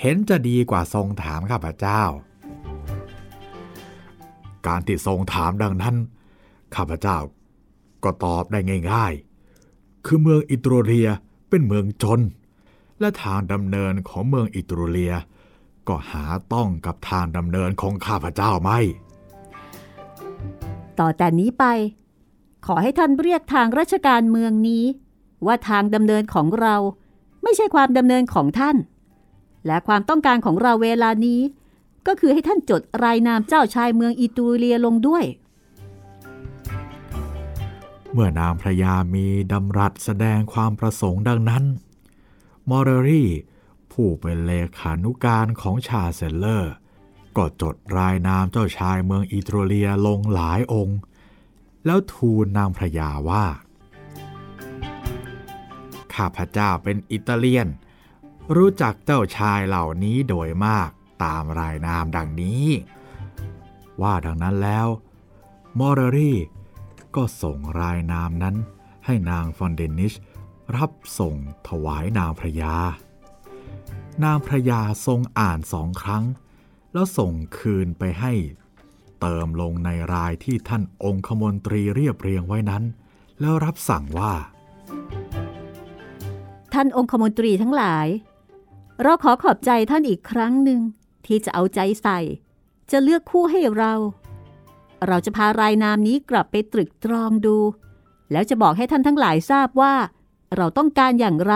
[0.00, 2.02] เห็นจะดีกว่าทรงถามข้าพเจ้า
[4.66, 5.96] การที่ทรงถามดังนั้น
[6.74, 7.18] ข้าพเจ้า
[8.04, 8.60] ก็ตอบได้
[8.92, 11.08] ง่ายๆ คือเมืองอิตรูเลีย
[11.48, 12.20] เป็นเมืองจน
[13.00, 15.14] และทางดำเนินของเมืองอิตรูเลีย
[15.88, 18.80] ก็หาต้องกับทางดำเนินของข้าพเจ้าไม่
[21.02, 21.64] ต่อแต่นี้ไป
[22.66, 24.84] ขอให้ท่านเรียกทางราชการเมืองนี้
[25.46, 26.76] ว่าทางดำเนินของเรา
[27.42, 28.76] ไม่ใช่ความดำเนินของท่าน
[29.66, 31.40] และความต้องการของเราเวลานี้
[32.06, 35.24] ก็คือให้ท่านจดรายนามเจ้าชายเมืองอิตูเลียลงด้วย
[38.12, 41.64] เมื่อนางพระยามีดำรัสแสดงความประสงค์ดังนั้น
[42.68, 43.30] มอเรลลี่
[43.92, 46.72] ผู้เป็นเลขานุการของ chancellor
[47.36, 50.98] ก็จดรายนามเจ้าชายเมืองอิตรเลียลงหลายองค์
[51.86, 53.44] แล้วทูลนางพระยาว่า
[56.14, 57.68] ข้าพเจ้าเป็นอิตาเลียน
[58.56, 60.90] รู้จักเจ้าชายเหล่านี้โดยมาก
[61.24, 62.66] ตามรายนามดังนี้
[64.02, 64.86] ว่าดังนั้นแล้ว
[65.78, 66.38] มอร์รี่
[67.16, 68.56] ก็ส่งรายนามนั้น
[69.06, 70.14] ให้นางฟอนเดนิช
[70.76, 71.34] รับส่ง
[71.68, 72.74] ถวายนางพระยา
[74.24, 76.24] นางพระยาทรงอ่านสองครั้ง
[76.92, 78.32] แล้วส่งคืนไปให้
[79.20, 82.82] เติมลงในรายที่ท่านองคมนตรีเรียบเรียงไว้นั้น
[83.40, 84.32] แล้วรับสั่งว่า
[86.72, 88.06] ท่านองคมนตรีทั้งหลาย
[89.02, 90.80] เราขอขอบใจท่านอีกครั้งหนึ่ง
[91.26, 92.20] ที่จะเอาใจใส่
[92.90, 93.92] จะเลือกคู่ให้เรา
[95.06, 97.56] เราจะพารายนามนี้กลับไปตรึกตรองดู
[98.32, 99.94] แล้วจะบอกให้ท่านทั้งหลายทราบว่า
[100.56, 101.54] เราต้องการอย่างไร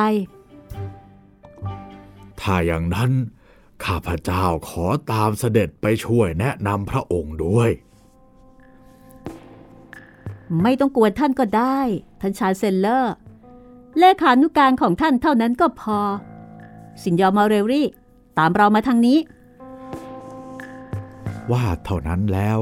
[2.41, 3.13] ถ้าอย่างนั้น
[3.85, 7.71] ข้าพเจ้าขอตามเสด็จไปช่วยแนะนำพระองค์ด้วย
[10.63, 11.79] ไม่ต้องกวนท่านก็ได้
[12.21, 13.15] ท่านชาญเซนเลอร์
[13.99, 15.99] เลขานุการของท่านเท่านั้นก็พอ
[17.03, 17.87] สินยอมาเรลรี่
[18.39, 19.19] ตามเรามาทางนี้
[21.53, 22.59] ว่าเท่านั้นแล้ว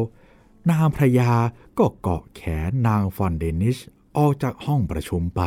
[0.70, 1.33] นางพระยา
[1.79, 3.77] ก็เกาะแขนนางฟอนเดนิช
[4.16, 5.42] ออกจากห้องประชุมไป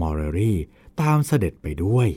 [0.00, 0.58] มอร์รี่
[1.00, 2.08] ตามเสด็จไปด้วย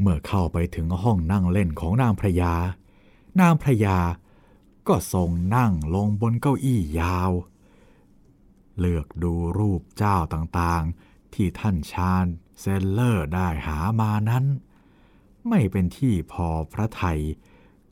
[0.00, 2.52] เมื่อเข้าไปถึงห้องนั่งเล่นของนางพระยา
[3.40, 3.98] นางพระยา
[4.88, 7.30] ก็ทรงนั่งลงบนเก้าอี้ยาว
[8.78, 12.26] เลือกดูรูปเจ้าต่างๆ ที่ท่านชาญ
[12.60, 14.44] เซนเลอร์ได้หามานั้น
[15.48, 17.20] ไม่เป็นที่พอพระไทย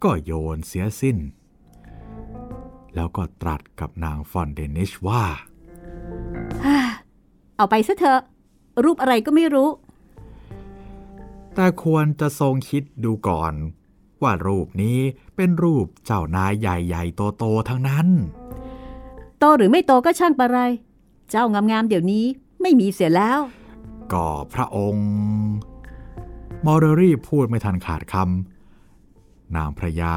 [0.02, 1.18] ก็โยนเสียสิ้น
[2.94, 5.24] แล้วก็ตรัสกับนางฟอนเดนิชว่า
[7.56, 8.20] เอาไปซะเถอะ
[8.84, 9.68] รูปอะไรก็ไม่รู้
[11.54, 13.54] แต่ควรจะทรงคิดดูก่อน
[14.22, 14.98] ว่ารูปนี้
[15.36, 18.06] เป็นรูปเจ้านายใหญ่ๆโตๆทั้งนั้น
[19.38, 20.58] โตหรือไม่โตก็ช่างปะไร
[21.30, 22.24] เจ้างามๆเดี๋ยวนี้
[22.62, 23.40] ไม่มีเสียแล้ว
[24.12, 25.08] ก็พระองค์
[26.64, 30.14] มอร์รี่พูดไม่ทันขาดคำนางพระยา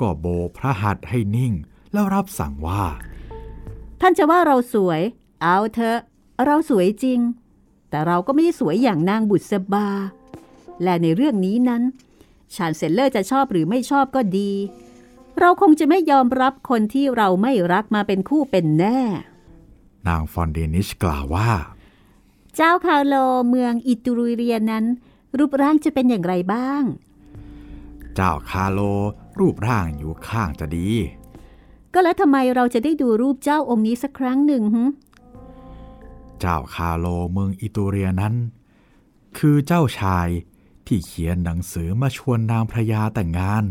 [0.00, 1.52] ก็โบกพระหัตถ์ให้นิ่ง
[1.92, 2.82] แล้วรับสั่งว่า
[4.00, 5.00] ท่านจะว่าเราสวย
[5.42, 5.98] เอาเถอะ
[6.44, 7.20] เราสวยจริง
[7.90, 9.86] แต่เราก็ไม่ได้สวยอย่างนางบุษบา
[10.82, 11.82] และในเรื่องนี้นั้น
[12.54, 14.52] chancellor จะชอบหรือไม่ชอบก็ดี
[15.40, 19.00] เราคงจะไม่ยอมรับคนที่เราไม่รักมาเป็นคู่เป็นแน่
[20.08, 21.50] นางฟอนเดนิชกล่าวว่า
[22.56, 23.14] เจ้าคาโล
[23.48, 24.84] เมืองอิตูรุเรียนั้น
[25.38, 26.82] รูปร่างจะเป็นอย่างไรบ้าง
[28.14, 28.80] เจ้าคาโล
[29.38, 30.90] รูปร่างอยู่ข้างจะดี
[31.92, 34.84] ก็แล้วทำไมเราจะได้ดูรูปเจ้าองค์นี้สักครั้งหนึ่งหึ
[36.40, 38.34] เจ้าคาโลเมืองอิตูเรียนั้น
[39.38, 40.28] คือเจ้าชาย
[40.92, 43.64] ที่เขียนหนังสือมาชวนนางพระยาแต่งงาน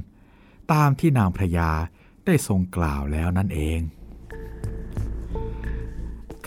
[0.73, 1.71] ตามที่นางพระยา
[2.25, 3.79] ได้ทรงกล่าวแล้วนั่นเอง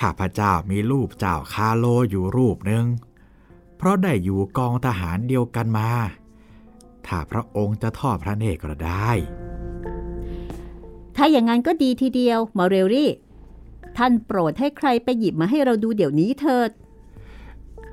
[0.01, 2.85] ข้าพเจ้ามีรูปเจ้าคาโลอยู่รูปหนึ่ง
[3.77, 5.89] เพราะได้อยู่กองทหารเดียวกันมา
[7.07, 9.11] ถ้าพระองค์จะทอดพระเนตรก็ได้
[11.17, 13.11] ถ้าอย่างนั้นก็ดีทีเดียวมอเรลลี่
[13.97, 16.71] ท่านโปรดให้ใครไปหยิบมาให้เราดูเดี๋ยวนี้เถิด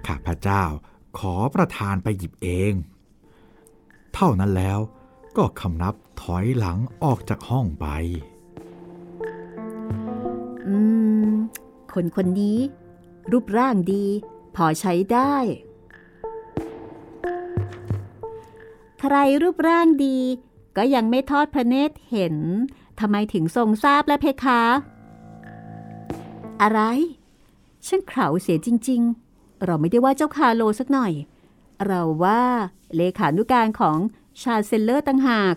[0.07, 0.63] ข้าพเจ้า
[1.17, 2.73] ขอประธานไปหยิบเอง
[4.13, 4.79] เท่านั้นแล้ว
[5.37, 7.87] ก็คำนับถอยหลังออกจากห้องไป
[10.67, 10.75] อื
[11.27, 11.29] ม
[11.93, 12.59] คนคนนี้
[13.31, 14.05] รูปร่างดี
[14.55, 15.35] พอใช้ได้
[18.99, 20.17] ใครรูปร่างดี
[20.77, 22.35] ก็ยังไม่ทอดพระเนตรเห็น
[22.99, 24.61] ทำไมถึงทรงทราบล่ะเพคะ
[26.61, 26.81] อะไร
[27.87, 29.28] ช่างเขลาเสียจริง ๆ
[29.65, 31.13] เราไม่ได้ว่าเจ้าคาโลสักหน่อย
[31.85, 32.43] เราว่า
[32.95, 33.97] เลขานุการของ
[34.41, 35.55] chancellor ต่างหาก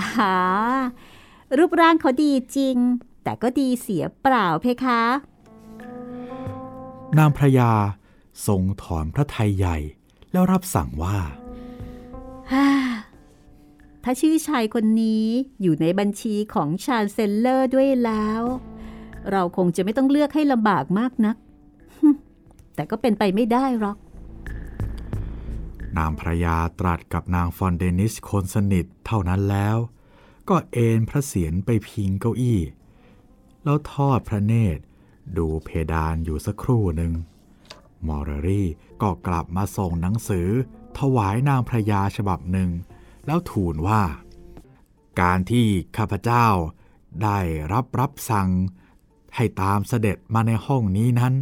[0.00, 0.36] อ่า
[1.58, 2.76] รูปร่างเขาดีจริง
[3.22, 5.02] แต่ก็ดีเสียเปล่าเพคะ
[7.18, 7.72] นางพระยา
[8.46, 9.76] ทรงถอนพระทัยใหญ่
[10.32, 11.18] แล้วรับสั่งว่า
[12.52, 12.68] ฮ่า
[14.04, 15.26] ถ้าชื่อชายคนนี้
[15.62, 18.42] อยู่ในบัญชีของ chancellor ด้วยแล้ว
[19.30, 21.36] เราคงจะไม่ต้องเลือกให้ลำบากมากนัก
[22.74, 23.96] แต่ก็เป็นไปไม่ได้หรอก
[25.98, 29.76] นางพระยาตรัสกับนางฟอนเดนิสคนสนิทเท่านั้นแล้ว
[30.48, 32.60] ก็เอนพระเศียรไปพิงเก้าอี้
[33.64, 34.82] แล้วทอดพระเนตร
[35.36, 37.12] ดูเพดานอยู่สักครู่หนึ่ง
[38.06, 38.68] มอร์รี่
[39.02, 40.48] ก็กลับมาส่งหนังสือ
[40.98, 42.70] ถวายนางพระยาฉบับหนึ่ง
[43.26, 44.02] แล้วทูลว่า
[45.20, 46.46] การที่ข้าพเจ้า
[47.22, 47.38] ได้
[47.72, 48.48] รับรับสั่ง
[49.36, 51.34] ให้ตามเสด็จมาในห้องนี้นั้น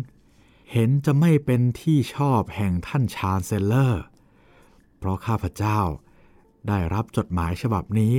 [0.73, 4.03] เห็นจะไม่เป็นที่ชอบแห่งท่านชาญเซลเลอร์
[4.99, 5.81] เพราะข้าพเจ้า
[6.69, 8.15] ได้รับจดหมายฉบับนี้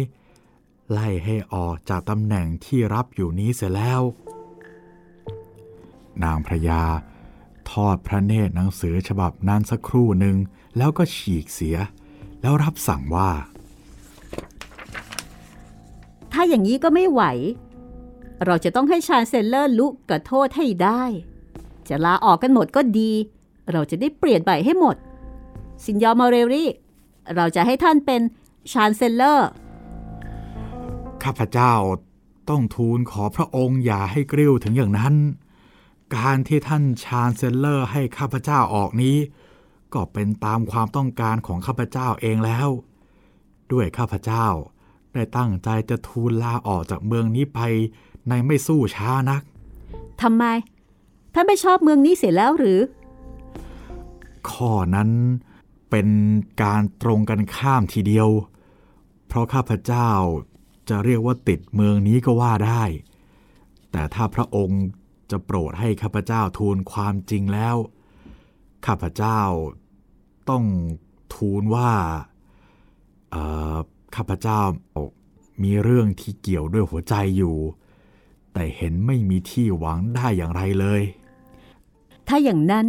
[0.92, 4.02] ไล่ให้ออกจากตำแหน่งที่รับอยู่นี้เสียแล้ว
[6.24, 6.84] นางพระยา
[7.72, 10.36] ทอดพระเนตรหนังสือฉบับนั้นสักครู่หนึ่ง
[10.78, 11.78] แล้วก็ฉีกเสีย
[12.42, 13.32] แล้วรับสั่งว่า
[16.32, 17.22] ถ้าอย่างนี้ก็ไม่ไหว
[18.46, 21.04] เราจะต้องให้ชาญเซลเลอร์ลุกกระโทษให้ได้
[21.90, 23.12] จะลาออกกันหมดก็ดี
[23.72, 24.96] เราจะได้เปลี่ยนใหม่ให้หมด
[25.86, 26.70] Signor มอเรลลี่
[27.36, 28.22] เราจะให้ท่านเป็น
[28.72, 29.50] chancellor
[31.24, 31.74] ข้าพเจ้า
[32.50, 35.16] ต้องทูลขอพระองค์อย่าให้กริ้วถึงอย่างนั้น
[36.16, 39.18] การที่ท่าน chancellor ให้ข้าพเจ้าออกนี้
[39.94, 42.70] ก็เป็นตามความต้องการของข้าพเจ้าเองแล้ว
[43.72, 44.46] ด้วยข้าพเจ้า
[45.14, 47.60] ได้ตั้งใจจะทูลลาออกจากเมืองนี้ไป
[48.30, 49.42] ในไม่สู้ช้านัก
[50.22, 50.44] ทำไม
[51.34, 52.80] ท่านไม่ชอบเมืองนี้เสียแล้วหรือ
[54.50, 55.10] ข้อนั้น
[55.90, 56.08] เป็น
[56.64, 58.30] การตรงกันข้ามทีเดียว
[59.28, 60.10] เพราะข้าพเจ้า
[60.90, 62.84] จะเรียกว่าติดเมืองนี้ก็ว่าได้
[63.92, 64.84] แต่ถ้าพระองค์
[65.32, 67.76] จะโปรดให้ข้าพเจ้าทูลความจริงแล้ว
[68.86, 69.40] ข้าพเจ้า
[70.50, 70.64] ต้อง
[71.36, 71.92] ทูลว่า
[74.16, 74.60] ข้าพเจ้า
[75.64, 77.56] มีเรื่องที่เกี่ยวด้วยหัวใจอยู่
[78.54, 81.02] แต่เห็นไม่มีที่หวังได้อย่างไรเลย
[82.34, 82.88] ถ้าอย่างนั้น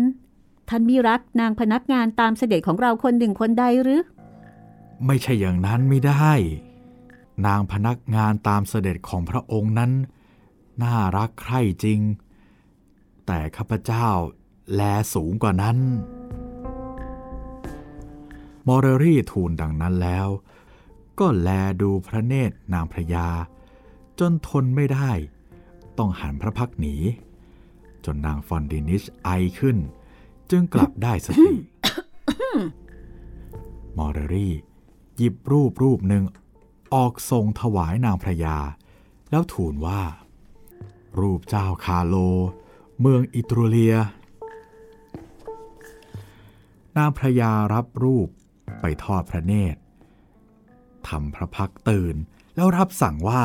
[0.69, 4.03] ท่านมิรักนางพนักงานตามเสด็จของเราคนหนึ่งคนใดหรือ
[5.07, 6.33] ไม่ใช่อย่างนั้นไม่ได้
[7.47, 9.93] นางพนักงานตามเสด็จของพระองค์นั้น
[10.83, 12.01] น่ารักใคร่จริง
[13.27, 14.09] แต่ข้าพเจ้า
[14.75, 14.81] แล
[15.15, 15.79] สูงกว่านั้น
[18.67, 20.29] มอร์รี่ทูลดังนั้นแล้ว
[21.19, 21.49] ก็แล
[21.83, 23.29] ดูพระเนตรนางพระยา
[24.19, 25.11] จนทนไม่ได้
[25.99, 26.97] ต้องหันพระพักตร์หนี
[28.07, 29.77] จนนางฟอนดินิชไอขึ้น
[30.51, 31.53] จึงกลับได้สติ
[33.97, 34.55] มอร์รี่
[35.17, 36.25] หยิบรูปรูปหนึ่ง
[36.95, 38.57] ออกส่งถวายนางพระยา
[39.31, 40.03] แล้วทูลว่า
[41.21, 42.17] รูปเจ้าคาโล
[43.01, 43.97] เมืองอิตรูเลีย
[46.97, 48.29] นางพระยารับรูป
[48.81, 49.81] ไปทอดพระเนตร
[51.09, 52.17] ทำพระพักตื่น
[52.57, 53.45] แล้วรับสั่งว่า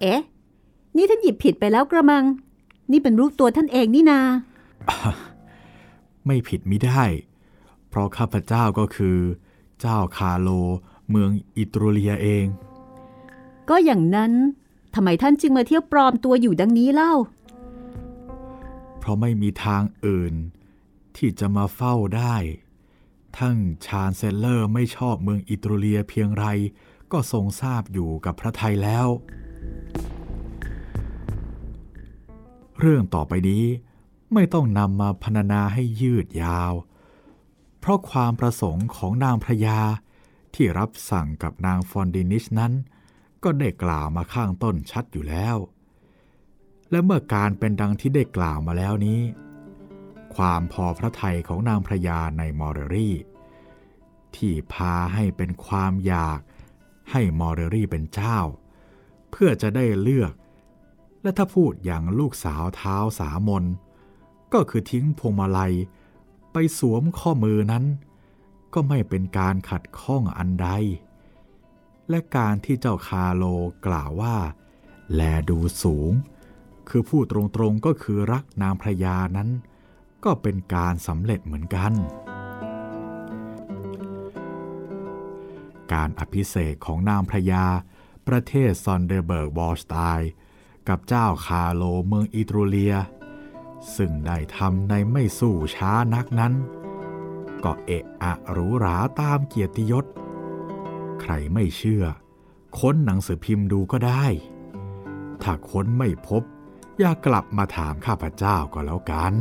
[0.00, 0.22] เอ๊ะ
[0.96, 2.24] นี่ท่านหยิบผิดไปแล้วกระมัง
[2.92, 4.20] นี่เป็นรูปตัวท่านเองนี่นา
[6.26, 7.02] ไม่ผิดมิได้
[7.88, 9.18] เพราะข้าพเจ้าก็คือ
[9.80, 10.48] เจ้าคาโล
[11.10, 12.46] เมืองอิตรูเลียเอง
[13.68, 14.32] ก็อย่างนั้น
[14.94, 17.14] ทำไมท่านจึงมาเที่ยวปลอมตัวอยู่ดังนี้เล่า
[18.98, 20.34] เพราะไม่มีทางอื่น
[21.16, 22.36] ที่จะมาเฝ้าได้
[23.38, 26.46] ทั้งชาญเซลเลอร์ไม่ชอบเมืองอิตรูเลียเพียงไร
[27.12, 29.06] ก็ทรงทราบอยู่กับพระไทยแล้ว
[32.80, 33.64] เรื่องต่อไปนี้
[34.34, 36.72] ไม่ต้องนำมาพรรณนาให้ยืดยาว
[37.80, 39.80] เพราะความประสงค์ของนางพระยา
[40.54, 42.72] ที่รับสั่งกับนางฟอนดินิชนั้น
[43.44, 45.56] ก็ได้กล่าวมาข้างต้นชัดอยู่แล้ว
[46.90, 49.20] และเมื่อการเป็นดังที่ได้กล่าวมาแล้วนี้
[50.34, 53.14] ความพอพระทัยของนางพระยาในมอร์เรรี่
[54.36, 56.40] ที่พาให้เป็นความอยาก
[57.10, 58.38] ให้มอร์เรรี่เป็นเจ้า
[59.30, 60.32] เพื่อจะได้เลือก
[61.22, 63.64] และถ้าพูดอย่างลูกสาวเท้าสามน
[64.52, 65.74] ก็คือทิ้งพวงมาลัย
[66.52, 67.84] ไปสวมข้อมือนั้น
[68.74, 70.68] ก็ไม่เป็นการขัดข้องอันใด
[72.10, 73.44] และการที่เจ้าคาโล
[73.86, 74.36] กล่าวว่า
[75.14, 76.12] แลดูสูง
[76.88, 79.48] คือพูดตรงๆก็คือรักนางพระยานั้น
[80.24, 81.92] ก็เป็นการสำเร็จเหมือนกัน
[85.92, 87.64] การอภิเษกของนางพระยา
[88.28, 90.30] ประเทศซอนเดอร์เบิร์กวอลสไตน์
[90.90, 92.94] กับเจ้าคาโลเมืองอิตรูเลีย
[93.96, 96.52] ซึ่งได้ทำในไม่สู้ช้านักนั้น
[97.64, 100.04] ก็เอะอะหรูหราตามเกียรติยศ
[101.20, 102.04] ใครไม่เชื่อ
[102.78, 104.24] ค้นหนังสือพิมพ์ดูก็ได้
[105.42, 106.42] ถ้าค้นไม่พบ
[106.98, 109.34] อย่ากลับมาถามข้าพเจ้าก็แล้วกัน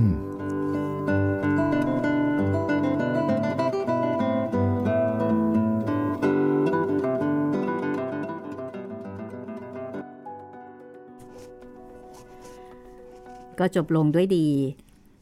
[13.60, 14.48] ก็จบลงด้วยดี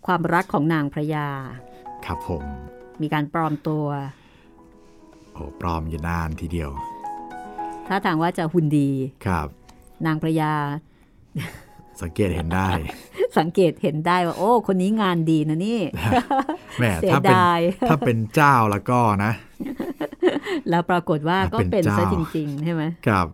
[0.05, 1.27] ความรักของนางพระยา
[2.05, 2.43] ครับผม
[3.01, 3.85] มีการปลอมตัว
[5.33, 6.71] โอ้ปลอมอยู่นานทีเดียว
[7.87, 8.89] ถ้าทางว่าจะหุ่นดี
[9.25, 9.47] ครับ
[10.05, 10.53] นางพระยา
[12.01, 12.69] สังเกตเห็นได้
[13.37, 15.79] สังเกตเห็นได้ว่า โอ้ คนนี้งานดีนะนี่
[16.77, 17.59] แหมเสียถ้าเป็นดาย
[17.89, 19.31] ถ้าเป็นเจ้าแล้วก็นะ
[20.69, 23.27] แล้วปรากฏว่าก็เป็นเป็นเจ้าซะจริงๆใช่ไหมครับ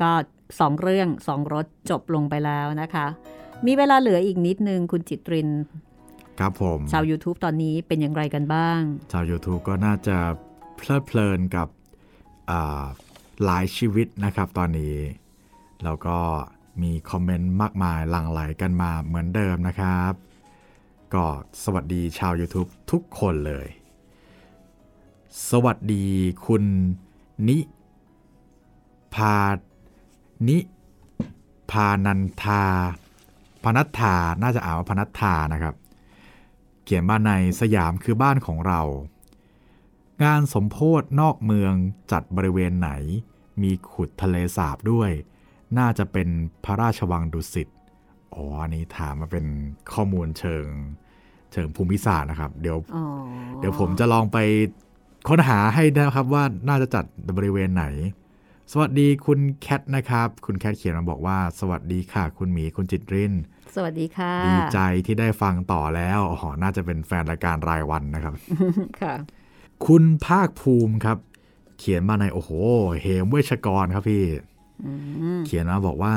[0.00, 0.12] ก็
[0.58, 3.06] สองเรื่องสองรสจบลงไปแล้วนะคะ
[3.66, 5.48] มีเวลาเหลืออีกนิดนึงคุณจิตริน
[6.40, 8.80] ครับผม ชาว YouTube ตอนนี้เป็นอย่างไรกันบ้าง
[9.12, 10.16] ชาว YouTube ก็น่าจะ
[10.76, 11.68] เพลิดเพลินกับ
[12.50, 12.84] อ่า
[13.44, 14.96] หลายชีวิตนะครับตอนนี้
[15.84, 16.18] แล้วก็
[16.82, 20.12] มีคอมเมนต์มากมายหลั่งไหลกันมาเหมือนเดิมนะครับ
[21.14, 21.24] ก็
[21.64, 23.68] สวัสดีชาว YouTube ทุกคนเลย
[25.50, 26.06] สวัสดี
[26.46, 26.64] คุณ
[27.48, 27.58] นิ
[29.14, 29.36] พา
[30.48, 30.58] นิ
[31.70, 32.64] พานันทา
[33.64, 35.74] พนัทธาน่าจะอ่านว่าพนัทธานะครับ
[36.84, 38.80] เขียนมาในสยามคือบ้านของเรา
[40.24, 41.72] งานสมโพธนอกเมือง
[42.12, 42.90] จัดบริเวณไหน
[43.62, 45.10] มีขุดทะเลสาบด้วย
[45.78, 46.28] น่าจะเป็น
[46.64, 47.68] พระราชวังดุสิต
[48.34, 49.46] อ๋ออันนี้ถามมาเป็น
[49.92, 50.66] ข้อมูลเชิง
[51.52, 53.04] เชิงภูมิศาสตร์นะครับ เดี๋ยวอ๋อ
[53.58, 54.38] เดี๋ยวผมจะลองไป
[55.28, 57.04] ค้นหาให้นะครับว่าน่าจะจัด
[57.36, 57.84] บริเวณไหน
[58.70, 63.32] สวัสดีคุณแคทนะครับ คุณแคทเขียนมาบอกว่า สวัสดีค่ะ คุณหมีคุณจิตริน
[63.74, 68.34] สวัสดีค่ะ ดีใจที่ได้ฟังต่อแล้วอ๋อน่าจะเป็นแฟนรายการรายวันนะครับ
[69.00, 69.14] ค่ะ
[69.86, 71.18] คุณภาคภูมิครับ
[71.78, 72.50] เขียนมาในโอ้โห
[73.02, 74.24] เหมเวชกรครับพี่
[75.46, 76.16] เขียนมาบอกว่า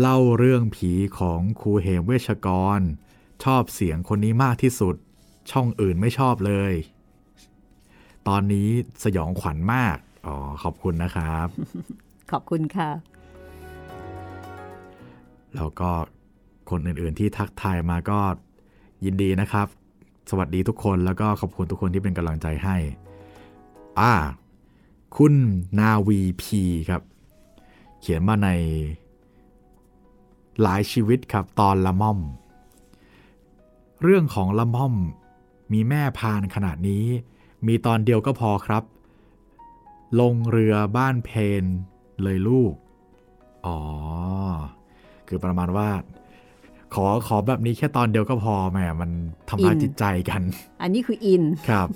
[0.00, 2.80] เล่าเรื่องผีของครูเหมเวชกร
[3.44, 4.96] ชอบเสียงคนนี้มากที่สุด
[5.50, 6.72] ช่องอื่นไม่ชอบเลย
[8.28, 8.68] ตอนนี้
[9.04, 9.96] สยองขวัญมาก
[10.26, 11.48] อ๋อ ขอบคุณนะครับ
[12.30, 12.90] ขอบคุณค่ะ
[15.56, 15.90] แล้วก็
[16.70, 18.18] คนอื่น ๆ ที่ทักทายมาก็
[19.04, 19.66] ยินดีนะครับ
[20.30, 22.76] สวัสดีทุกคนแล้วก็ขอบคุณทุกคนที่เป็นกำลังใจให้
[24.00, 24.12] อ่า
[25.16, 25.34] คุณ
[25.78, 27.02] นาวีพีครับ
[28.00, 28.48] เขียนมาใน
[30.62, 32.18] หลายชีวิตครับตอนละม่อม
[34.02, 34.94] เรื่องของละม่อม
[35.72, 37.04] มีแม่พานขนาดนี้
[37.66, 38.82] มีตอนเดียวก็พอครับ
[40.20, 41.30] ลงเรือบ้านเพ
[41.62, 41.64] น
[42.22, 42.74] เลยลูก
[43.66, 43.78] อ๋อ
[45.28, 45.88] คือประมาณว่า
[46.94, 49.10] ขอขอแบบนี้แค่ตอนเดียวก็พอแหมมัน
[49.48, 50.42] ทำร้ายอินจิตใจกัน
[50.82, 51.88] อันนี้คืออิน ครับ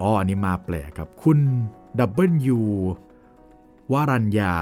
[0.00, 1.38] อ๋อ อันนี้มาแปลกครับ คุณ
[1.98, 2.60] ดับเบิลยู
[3.92, 4.54] วารัญญา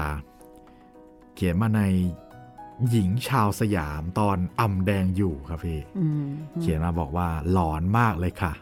[1.35, 1.81] เขียนมาใน
[2.89, 6.25] หญิงชาวสยามตอนอ่ำแดงอยู่ครับพี่อืม
[6.61, 8.53] เขียนมาบอกว่าหลอนมากเลยค่ะ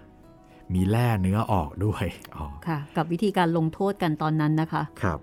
[0.74, 2.06] มีแร่เนื้อออกด้วย
[2.36, 5.20] อ๋อค่ะ กับวิธีการลงโทษกันตอนนั้นนะคะครับ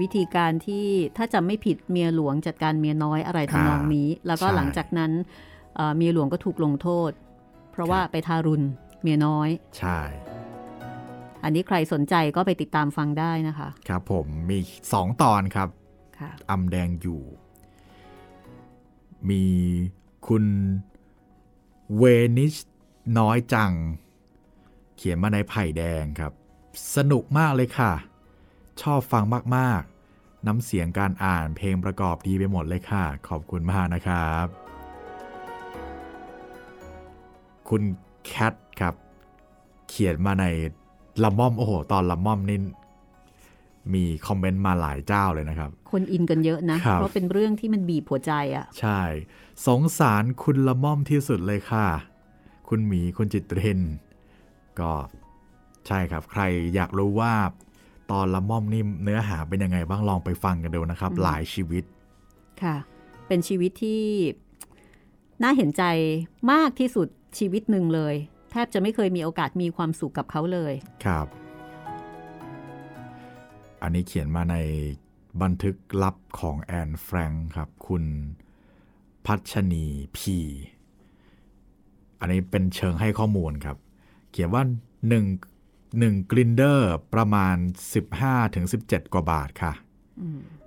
[0.00, 0.86] วิธีการที่
[1.16, 5.12] ถ้าจำไม่ผิดเมียหลวงจัดการเมียน้อยอะไรทำนองนี้ แล้วก็ใช่หลังจากนั้น
[5.74, 7.10] เอ่อเมียหลวงก็ถูกลงโทษ
[7.72, 8.66] เพราะว่าไปทารุณ
[9.02, 10.00] เมียน้อย ใช่
[11.44, 14.58] อันนี้ใครสนใจก็ไปติดตามฟังได้นะคะ ครับผมมี
[14.92, 15.68] สองตอนครับ
[16.18, 17.22] ค่ะอำแดงอยู่
[19.30, 19.44] มี
[20.26, 20.44] คุณ
[21.96, 22.02] เว
[22.38, 22.54] นิช
[23.18, 23.72] น้อยจัง
[25.02, 26.32] เขียนมาในไผ่แดงครับ
[26.96, 27.92] สนุกมากเลยค่ะ
[28.82, 29.24] ชอบฟัง
[29.56, 34.46] มากๆ น้ำเสียงการอ่านเพลงประกอบดีไปหมดเลยค่ะ ขอบคุณมากนะครับ
[37.68, 37.82] คุณ
[38.26, 38.94] แคทครับ
[39.88, 40.44] เขียนมาใน
[41.22, 42.58] ละม่อมโอ้โห ตอนละม่อมนี่
[43.94, 49.00] มีคอมเมนต์มาหลายเจ้าเลยนะครับ คนอินกันเยอะนะครับเพราะเป็นเรื่องที่มันบีบหัวใจอะ่ะ ใช่
[49.66, 51.86] สงสารคุณละม่อมที่สุดเลยค่ะ
[52.68, 53.82] คุณหมีคุณจิตริน
[54.80, 54.92] ก็
[55.86, 56.42] ใช่ครับ ใคร
[56.74, 57.34] อยากรู้ว่า
[58.10, 61.84] ตอนละม่อมนี่เนื้อหาเป็นยังไงบ้างลองไปฟังกันดูนะครับ หลายชีวิต
[62.62, 62.76] ค่ะ
[63.26, 64.02] เป็นชีวิตที่
[65.42, 65.84] น่าเห็นใจ
[66.52, 67.08] มากที่สุด
[67.38, 68.14] ชีวิตหนึ่งเลย
[68.50, 70.72] แทบจะไม่เคยมีโอกาสมีความสุขกับเขาเลย
[71.04, 71.26] ครับ
[73.82, 74.56] อันนี้เขียนมาใน
[75.42, 78.04] บันทึกลับของแอนแฟรงค์ครับ คุณ
[79.26, 80.38] พัชนีพี
[82.20, 83.76] อันนี้เป็นเชิงให้ข้อมูลครับ
[84.30, 84.62] เขียนว่า
[85.28, 87.56] 1 1กลินเดอร์ประมาณ
[88.34, 89.72] 15-17 กว่าบาทค่ะ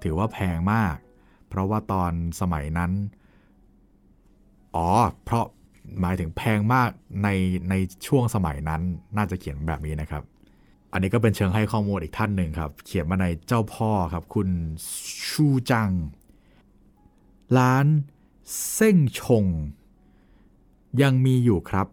[0.03, 0.95] ถือว่าแพงมาก
[1.47, 2.11] เพราะว่าตอน
[2.41, 2.91] สมัยนั้น
[4.75, 4.89] อ๋อ
[5.23, 5.45] เพราะ
[6.01, 6.89] หมายถึงแพงมาก
[7.23, 7.29] ใน
[7.69, 7.73] ใน
[8.07, 8.81] ช่วงสมัยนั้น
[9.17, 10.23] น่าจะเขียนแบบนี้นะครับ
[10.91, 14.49] อันนี้ก็เป็นเชิงให้ข้อมูลอีกท่านหนึ่งครับ เขียนมาในเจ้าพ่อครับ คุณ
[15.27, 15.91] ชูจัง
[17.57, 17.85] ร้าน
[18.73, 19.45] เส้งชง
[21.01, 21.87] ยังมีอยู่ครับ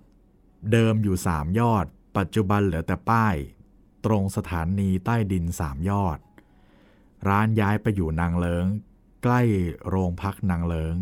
[0.73, 1.87] เดิมอยู่ 3 ยอด
[2.19, 3.37] ปัจจุบันเหลือแต่ป้าย
[4.05, 6.19] ตรงสถานีใต้ดิน 3 ยอด
[7.29, 8.67] ร้านย้ายไปอยู่นางเลิง
[9.23, 9.41] ใกล้
[9.89, 10.95] โรงพักนางเลิง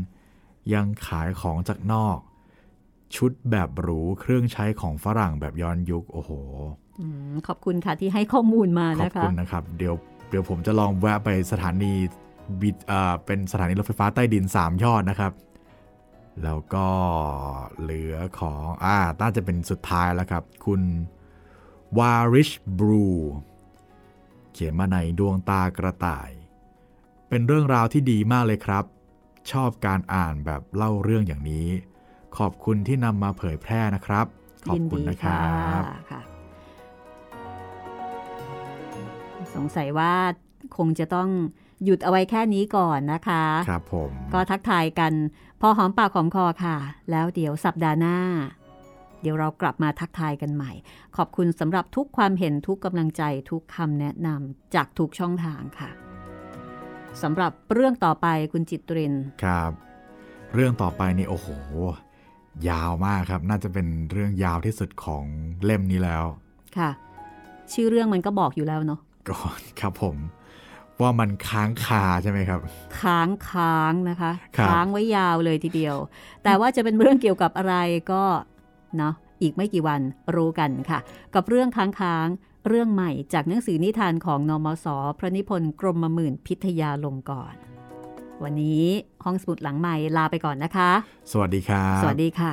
[0.72, 2.18] ยังขายของจากนอก
[3.16, 6.30] ชุดแบบหรูเครื่องใช้ของฝรั่งแบบย้อนยุค โอ้โห
[6.98, 7.00] อ
[7.32, 9.94] มขอบคุณค่ะที่ให้ข้อมูลมาขอบนะคะคุณนะครับ เดี๋ยว
[10.28, 11.92] เดี๋ยวผมจะลองแวะไปสถานี
[12.60, 15.32] บิเอ่อเป็นสถานีรถไฟฟ้าใต้ดิน 3 ยอดนะครับ
[16.44, 16.88] แล้วก็
[17.80, 20.82] เหลือของอ่าน่าจะเป็นสุดท้ายแล้วครับ คุณ
[21.98, 23.06] วาริชบรู
[24.52, 26.30] เขียนมาในดวงตากระต่าย
[27.28, 28.84] เป็นเรื่องราวที่ดีมากเลยครับ
[29.52, 31.68] ชอบการอ่านแบบเล่าเรื่องอย่างนี้
[32.38, 34.26] ขอบคุณที่นำมาเผยแพร่นะครับ
[34.70, 35.44] ขอบคุณนะครั
[35.80, 35.82] บ
[39.54, 40.14] สงสัยว่า
[40.76, 41.28] คงจะต้อง
[41.84, 45.12] หยุดเอาไว้แค่นี้ก่อนนะคะ ครับผม ก็ทักทายกัน
[45.60, 46.76] พอหอมปากหอมคอค่ะ
[47.10, 48.18] แล้วเดี๋ยวสัปดาห์หน้า
[49.22, 50.72] เดี๋ยวเรากลับมาทักทายกันใหม่
[51.16, 55.90] ขอบคุณสำหรับทุกความเห็นทุกกำลังใจทุกคำแนะนำจากทุกช่องทางค่ะ
[57.22, 59.14] สำหรับเรื่องต่อไปคุณจิตริน
[59.44, 59.72] ครับ
[60.54, 61.48] เรื่องต่อไปนี่โอ้โห
[62.68, 65.24] ยาวมากครับ น่าจะเป็นเรื่องยาวที่สุดของ
[65.64, 66.24] เล่มนี้แล้ว
[66.78, 66.90] ค่ะ
[67.72, 69.36] ชื่อเรื่องมันก็บอกอยู่แล้วเนาะก็
[69.80, 70.16] ครับผม
[71.02, 72.60] ว่ามันค้างคาใช่ไหมครับ
[73.00, 75.96] ค้างค้างนะคะครับค้างไว้ยาวเลยทีเดียว
[76.44, 77.74] แต่ว่าจะเป็นเรื่องเกี่ยวกับอะไร
[78.12, 78.24] ก็
[78.98, 80.00] เนาะอีกไม่กี่วัน
[80.34, 80.98] รู้กันค่ะ
[81.34, 82.26] กับเรื่องค้างค้าง
[82.68, 84.86] เรื่องใหม่จากหนังสือนิทานของนมส
[85.18, 87.60] พระนิพนธ์กรมหมื่นพิทยาลงกรณ์
[88.42, 88.84] วันนี้
[89.24, 90.90] ห้องสมุดหลังใหม่ลาไปก่อนนะคะ
[91.32, 92.52] สวัสดีครับสวัสดีค่ะ